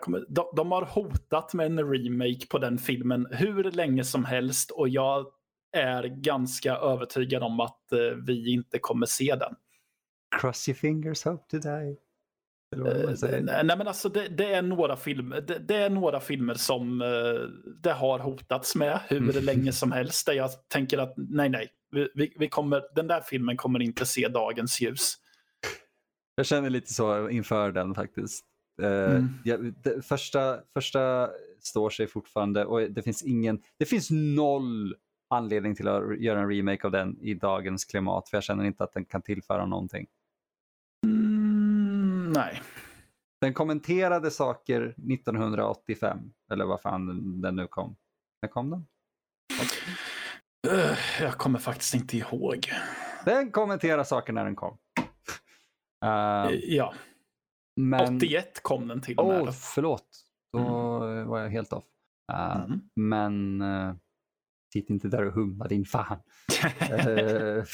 kommer, 0.00 0.24
de, 0.28 0.52
de 0.56 0.72
har 0.72 0.82
hotat 0.82 1.54
med 1.54 1.66
en 1.66 1.78
remake 1.78 2.46
på 2.50 2.58
den 2.58 2.78
filmen 2.78 3.28
hur 3.30 3.70
länge 3.70 4.04
som 4.04 4.24
helst 4.24 4.70
och 4.70 4.88
jag 4.88 5.26
är 5.72 6.02
ganska 6.04 6.76
övertygad 6.76 7.42
om 7.42 7.60
att 7.60 7.92
eh, 7.92 7.98
vi 8.26 8.52
inte 8.52 8.78
kommer 8.78 9.06
se 9.06 9.34
den. 9.34 9.54
Cross 10.40 10.68
your 10.68 10.76
fingers, 10.76 11.24
hope 11.24 11.50
to 11.50 11.58
die. 11.58 11.96
Nej, 13.42 13.64
nej, 13.64 13.78
men 13.78 13.88
alltså 13.88 14.08
det, 14.08 14.28
det, 14.28 14.54
är 14.54 14.62
några 14.62 14.96
filmer, 14.96 15.40
det, 15.40 15.58
det 15.58 15.76
är 15.76 15.90
några 15.90 16.20
filmer 16.20 16.54
som 16.54 17.02
eh, 17.02 17.08
det 17.82 17.92
har 17.92 18.18
hotats 18.18 18.74
med 18.74 19.00
hur 19.08 19.16
Mm. 19.30 19.44
länge 19.44 19.72
som 19.72 19.92
helst. 19.92 20.26
Där 20.26 20.32
jag 20.32 20.50
tänker 20.68 20.98
att 20.98 21.14
nej, 21.16 21.48
nej, 21.48 21.68
vi, 21.90 22.08
vi, 22.14 22.32
vi 22.38 22.48
kommer, 22.48 22.82
den 22.94 23.06
där 23.06 23.20
filmen 23.20 23.56
kommer 23.56 23.82
inte 23.82 24.06
se 24.06 24.28
dagens 24.28 24.80
ljus. 24.80 25.14
Jag 26.34 26.46
känner 26.46 26.70
lite 26.70 26.94
så 26.94 27.28
inför 27.28 27.72
den 27.72 27.94
faktiskt. 27.94 28.44
Eh, 28.82 28.88
Mm. 29.10 29.28
jag, 29.44 29.74
det, 29.84 30.06
första, 30.06 30.58
första 30.74 31.30
står 31.60 31.90
sig 31.90 32.06
fortfarande 32.06 32.64
och 32.64 32.90
det 32.90 33.02
finns 33.02 33.22
ingen, 33.22 33.62
det 33.78 33.84
finns 33.84 34.08
noll 34.10 34.94
anledning 35.30 35.74
till 35.74 35.88
att 35.88 36.20
göra 36.20 36.40
en 36.40 36.48
remake 36.50 36.86
av 36.86 36.92
den 36.92 37.18
i 37.20 37.34
dagens 37.34 37.84
klimat 37.84 38.28
för 38.28 38.36
jag 38.36 38.44
känner 38.44 38.64
inte 38.64 38.84
att 38.84 38.92
den 38.92 39.04
kan 39.04 39.22
tillföra 39.22 39.66
någonting. 39.66 40.06
Mm, 42.36 42.48
nej. 42.48 42.62
Den 43.40 43.54
kommenterade 43.54 44.30
saker 44.30 44.82
1985 45.12 46.18
eller 46.52 46.64
vad 46.64 46.80
fan 46.80 47.40
den, 47.40 47.56
nu 47.56 47.66
kom. 47.66 47.96
När 48.42 48.48
kom 48.48 48.70
den? 48.70 48.86
Eh, 50.68 50.98
jag 51.20 51.34
kommer 51.34 51.58
faktiskt 51.58 51.94
inte 51.94 52.16
ihåg. 52.16 52.72
Den 53.24 53.50
kommenterade 53.50 54.04
saker 54.04 54.32
när 54.32 54.44
den 54.44 54.56
kom. 54.56 54.78
Eh, 56.04 56.50
ja, 56.64 56.94
men... 57.76 58.16
81 58.16 58.62
kom 58.62 58.88
den 58.88 59.00
till 59.00 59.18
och 59.18 59.28
med. 59.28 59.42
Åh, 59.42 59.50
förlåt. 59.50 60.08
Då 60.52 60.60
var 61.24 61.40
jag 61.40 61.50
helt 61.50 61.72
off. 61.72 61.84
Eh, 62.32 62.56
Mm. 62.56 62.80
Men 62.96 63.62
uh, 63.62 63.94
sitt 64.72 64.90
inte 64.90 65.08
där 65.08 65.24
och 65.26 65.32
humma 65.32 65.68
din 65.68 65.84
fan. 65.84 66.18
Eh, 66.90 67.64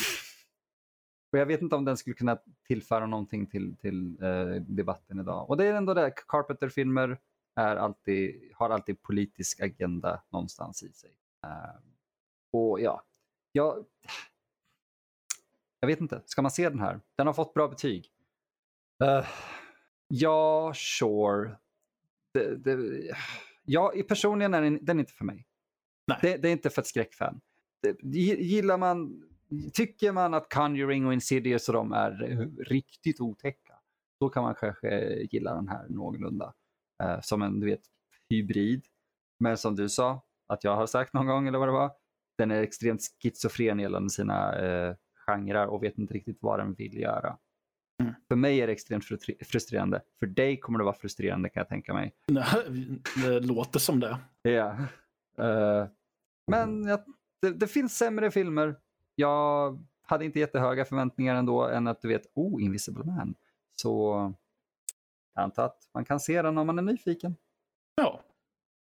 och 1.32 1.38
jag 1.38 1.46
vet 1.46 1.62
inte 1.62 1.76
om 1.76 1.84
den 1.84 1.96
skulle 1.96 2.14
kunna 2.14 2.38
tillföra 2.66 3.06
någonting 3.06 3.46
till, 3.46 3.76
till 3.76 4.22
eh, 4.22 4.54
debatten 4.54 5.20
idag. 5.20 5.50
Och 5.50 5.56
det 5.56 5.66
är 5.66 5.74
ändå 5.74 5.94
det, 5.94 6.10
Carpenter-filmer 6.28 7.18
är 7.54 7.76
alltid, 7.76 8.52
har 8.54 8.70
alltid 8.70 9.02
politisk 9.02 9.60
agenda 9.60 10.22
någonstans 10.28 10.82
i 10.82 10.92
sig. 10.92 11.10
Eh, 11.44 11.80
och 12.52 12.80
ja, 12.80 13.04
jag, 13.52 13.84
jag 15.80 15.86
vet 15.86 16.00
inte, 16.00 16.22
ska 16.24 16.42
man 16.42 16.50
se 16.50 16.68
den 16.68 16.80
här? 16.80 17.00
Den 17.16 17.26
har 17.26 17.34
fått 17.34 17.54
bra 17.54 17.68
betyg. 17.68 18.12
Eh, 19.04 19.26
ja, 20.08 20.72
sure. 20.74 21.56
Det, 22.34 22.56
det, 22.56 23.02
ja, 23.64 23.92
personligen 24.08 24.54
är 24.54 24.62
den, 24.62 24.84
den 24.84 24.98
är 24.98 25.00
inte 25.00 25.12
för 25.12 25.24
mig. 25.24 25.46
Nej. 26.06 26.18
Det, 26.22 26.36
det 26.36 26.48
är 26.48 26.52
inte 26.52 26.70
för 26.70 26.82
ett 26.82 26.88
skräckfan. 26.88 27.40
Gillar 28.02 28.78
man, 28.78 29.22
tycker 29.72 30.12
man 30.12 30.34
att 30.34 30.52
Conjuring 30.52 31.06
och 31.06 31.12
Insidious 31.12 31.68
och 31.68 31.74
de 31.74 31.92
är 31.92 32.10
riktigt 32.64 33.20
otäcka, 33.20 33.74
då 34.20 34.28
kan 34.28 34.42
man 34.42 34.54
kanske 34.54 34.88
gilla 35.30 35.54
den 35.54 35.68
här 35.68 35.86
någorlunda. 35.88 36.54
Eh, 37.02 37.20
som 37.20 37.42
en 37.42 37.60
du 37.60 37.66
vet, 37.66 37.82
hybrid. 38.30 38.84
Men 39.38 39.56
som 39.56 39.76
du 39.76 39.88
sa, 39.88 40.24
att 40.46 40.64
jag 40.64 40.76
har 40.76 40.86
sagt 40.86 41.12
någon 41.12 41.26
gång 41.26 41.48
eller 41.48 41.58
vad 41.58 41.68
det 41.68 41.72
var, 41.72 41.90
den 42.38 42.50
är 42.50 42.62
extremt 42.62 43.00
schizofren 43.22 43.78
gällande 43.78 44.10
sina 44.10 44.58
eh, 44.58 44.94
genrer 45.26 45.66
och 45.66 45.82
vet 45.82 45.98
inte 45.98 46.14
riktigt 46.14 46.38
vad 46.40 46.58
den 46.58 46.74
vill 46.74 47.00
göra. 47.00 47.38
Mm. 48.00 48.14
För 48.28 48.36
mig 48.36 48.60
är 48.60 48.66
det 48.66 48.72
extremt 48.72 49.04
frustrerande. 49.44 50.02
För 50.18 50.26
dig 50.26 50.60
kommer 50.60 50.78
det 50.78 50.84
vara 50.84 50.94
frustrerande 50.94 51.48
kan 51.48 51.60
jag 51.60 51.68
tänka 51.68 51.94
mig. 51.94 52.14
Nej, 52.26 52.44
det 53.24 53.40
låter 53.40 53.78
som 53.78 54.00
det. 54.00 54.18
Ja. 54.42 54.76
Eh, 55.38 55.86
men 56.46 56.84
jag, 56.84 57.00
det, 57.42 57.50
det 57.50 57.66
finns 57.66 57.96
sämre 57.98 58.30
filmer. 58.30 58.76
Jag 59.14 59.78
hade 60.02 60.24
inte 60.24 60.38
jättehöga 60.38 60.84
förväntningar 60.84 61.34
ändå 61.34 61.68
än 61.68 61.86
att 61.86 62.00
du 62.00 62.08
vet, 62.08 62.26
oh, 62.34 62.62
Invisible 62.62 63.04
Man. 63.04 63.34
Så 63.82 64.12
jag 65.34 65.42
antar 65.44 65.64
att 65.64 65.88
man 65.94 66.04
kan 66.04 66.20
se 66.20 66.42
den 66.42 66.58
om 66.58 66.66
man 66.66 66.78
är 66.78 66.82
nyfiken. 66.82 67.36
Ja, 67.94 68.20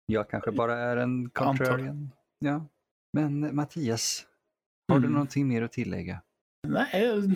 Jag 0.05 0.29
kanske 0.29 0.51
bara 0.51 0.79
är 0.79 0.97
en 0.97 1.29
contrarian. 1.29 2.11
Ja. 2.39 2.65
Men 3.13 3.55
Mattias, 3.55 4.27
har 4.87 4.95
du 4.99 5.05
Mm. 5.05 5.13
någonting 5.13 5.47
mer 5.47 5.61
att 5.61 5.71
tillägga? 5.71 6.21
nej. 6.67 7.35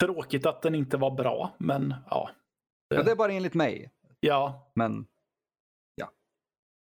Tråkigt 0.00 0.46
att 0.46 0.62
den 0.62 0.74
inte 0.74 0.96
var 0.96 1.10
bra, 1.10 1.54
men 1.58 1.94
ja. 2.10 2.30
Ja, 2.88 3.02
det 3.02 3.10
är 3.10 3.16
bara 3.16 3.32
enligt 3.32 3.54
mig. 3.54 3.90
Ja, 4.20 4.70
Men 4.74 5.06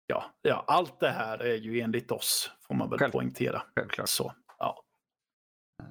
ja, 0.10 0.26
ja, 0.42 0.64
allt 0.68 1.00
det 1.00 1.10
här 1.10 1.38
är 1.38 1.56
ju 1.56 1.80
enligt 1.80 2.12
oss, 2.12 2.52
får 2.62 2.76
man 2.76 2.90
väl 2.90 3.00
Själv- 3.00 3.12
poängtera. 3.12 3.62
självklart. 3.76 4.10
Så, 4.10 4.34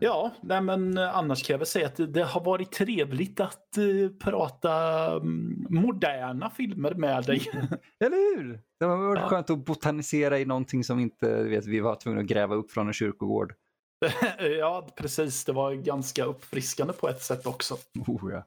ja. 0.00 0.30
Nej, 0.42 0.60
men 0.60 0.98
eh, 0.98 1.16
annars 1.16 1.46
kan 1.46 1.54
jag 1.54 1.58
väl 1.58 1.66
säga 1.66 1.86
att 1.86 2.14
det, 2.14 2.22
har 2.22 2.44
varit 2.44 2.72
trevligt 2.72 3.40
att 3.40 3.76
eh, 3.76 3.84
prata 4.20 5.06
mm, 5.12 5.66
moderna 5.70 6.50
filmer 6.50 6.94
med 6.94 7.24
dig. 7.24 7.42
Eller 8.04 8.36
hur? 8.36 8.60
Det 8.78 8.84
har 8.84 8.96
varit 8.96 9.20
Ja. 9.22 9.28
skönt 9.28 9.50
att 9.50 9.64
botanisera 9.64 10.38
i 10.38 10.44
någonting 10.44 10.84
som 10.84 10.98
inte 10.98 11.42
vet, 11.42 11.66
vi 11.66 11.80
var 11.80 11.94
tvungna 11.96 12.20
att 12.20 12.26
gräva 12.26 12.54
upp 12.54 12.70
från 12.70 12.86
en 12.86 12.92
kyrkogård. 12.92 13.54
ja, 14.58 14.88
precis. 14.96 15.44
Det 15.44 15.52
var 15.52 15.72
ganska 15.74 16.24
uppfriskande 16.24 16.92
på 16.92 17.08
ett 17.08 17.22
sätt 17.22 17.46
också. 17.46 17.74
Oh, 18.06 18.32
ja. 18.32 18.44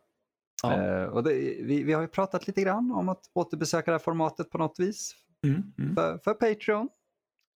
Ja. 0.63 0.73
Eh, 0.73 1.03
och 1.03 1.23
det, 1.23 1.33
vi, 1.63 1.83
vi 1.83 1.93
har 1.93 2.01
ju 2.01 2.07
pratat 2.07 2.47
lite 2.47 2.61
grann 2.61 2.91
om 2.91 3.09
att 3.09 3.21
återbesöka 3.33 3.91
det 3.91 3.97
här 3.97 4.03
formatet 4.03 4.49
på 4.49 4.57
något 4.57 4.79
vis 4.79 5.15
Mm, 5.47 5.63
mm. 5.77 5.95
för, 5.95 6.17
för 6.23 6.33
Patreon. 6.33 6.89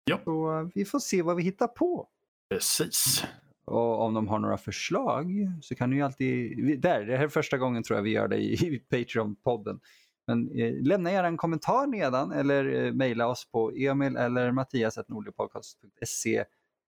Ja. 0.05 0.19
Så 0.23 0.69
vi 0.75 0.85
får 0.85 0.99
se 0.99 1.21
vad 1.21 1.35
vi 1.35 1.43
hittar 1.43 1.67
på. 1.67 2.07
Precis. 2.49 3.23
Och 3.65 4.01
om 4.01 4.13
de 4.13 4.27
har 4.27 4.39
några 4.39 4.57
förslag 4.57 5.31
så 5.61 5.75
kan 5.75 5.89
ni 5.89 5.95
ju 5.95 6.01
alltid, 6.01 6.81
där, 6.81 7.05
det 7.05 7.17
här 7.17 7.23
är 7.23 7.27
första 7.27 7.57
gången 7.57 7.83
tror 7.83 7.97
jag 7.97 8.03
vi 8.03 8.09
gör 8.09 8.27
det 8.27 8.37
i, 8.37 8.53
i 8.53 8.83
Patreon-podden. 8.89 9.79
Men 10.27 10.59
eh, 10.59 10.73
lämna 10.81 11.11
gärna 11.11 11.27
en 11.27 11.37
kommentar 11.37 11.87
nedan 11.87 12.31
eller 12.31 12.85
eh, 12.85 12.93
mejla 12.93 13.27
oss 13.27 13.51
på 13.51 13.71
emil 13.71 14.17
eller 14.17 14.51
mattias.nordligpodcast.se 14.51 16.45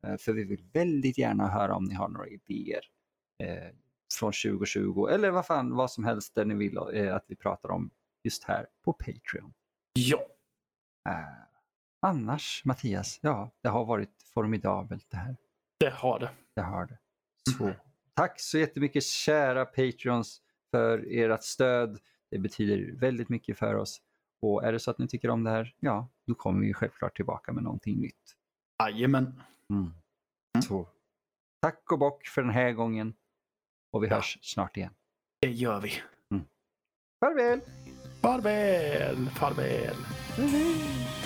eh, 0.08 0.18
för 0.18 0.34
vi 0.34 0.44
vill 0.44 0.64
väldigt 0.74 1.18
gärna 1.18 1.48
höra 1.48 1.76
om 1.76 1.84
ni 1.84 1.94
har 1.94 2.10
några 2.10 2.28
idéer 2.28 2.82
eh, 3.44 3.70
från 4.20 4.32
2020 4.32 5.08
eller 5.12 5.32
vad 5.32 5.46
fan, 5.46 5.76
vad 5.76 5.92
som 5.92 6.04
helst 6.04 6.36
där 6.36 6.46
ni 6.46 6.56
vill 6.56 6.78
eh, 6.94 7.16
att 7.16 7.26
vi 7.28 7.36
pratar 7.36 7.70
om 7.72 7.90
just 8.24 8.44
här 8.44 8.66
på 8.86 8.94
Patreon. 8.94 9.54
Ja, 9.94 10.26
Eh, 11.10 11.46
annars, 12.00 12.62
Mattias, 12.66 13.20
ja, 13.22 13.52
det 13.62 13.70
har 13.70 13.86
varit 13.86 14.24
formidabelt 14.34 15.06
det 15.10 15.18
här. 15.18 15.38
Det 15.86 15.92
har 15.92 16.20
det. 16.20 16.30
Det 16.56 16.62
har 16.62 16.86
det. 16.86 16.98
Så, 17.58 17.74
tack 18.14 18.40
så 18.40 18.58
jättemycket 18.58 19.04
kära 19.04 19.66
Patreons 19.66 20.42
för 20.72 21.06
ert 21.12 21.44
stöd. 21.44 22.00
Det 22.32 22.40
betyder 22.40 23.00
väldigt 23.00 23.30
mycket 23.30 23.58
för 23.60 23.76
oss. 23.76 24.02
Och 24.42 24.64
är 24.64 24.72
det 24.72 24.80
så 24.80 24.92
att 24.92 24.98
ni 24.98 25.08
tycker 25.08 25.30
om 25.30 25.44
det 25.44 25.50
här, 25.50 25.76
ja, 25.80 26.10
då 26.28 26.36
kommer 26.36 26.62
vi 26.62 26.74
självklart 26.74 27.16
tillbaka 27.16 27.54
med 27.54 27.64
någonting 27.64 27.98
nytt. 28.02 28.36
Jajamän. 28.84 29.42
Mm. 29.70 29.94
Så, 30.68 30.88
tack 31.62 31.92
och 31.92 32.00
bock 32.00 32.28
för 32.28 32.42
den 32.42 32.52
här 32.52 32.72
gången. 32.72 33.14
Och 33.92 34.04
vi 34.04 34.08
Ja. 34.08 34.16
hörs 34.16 34.40
snart 34.42 34.78
igen. 34.78 34.94
Det 35.42 35.52
gör 35.52 35.82
vi. 35.82 35.92
Farväl! 37.20 37.62
Farväl, 38.22 39.30
farväl. 39.30 39.96
Woho! 40.38 41.25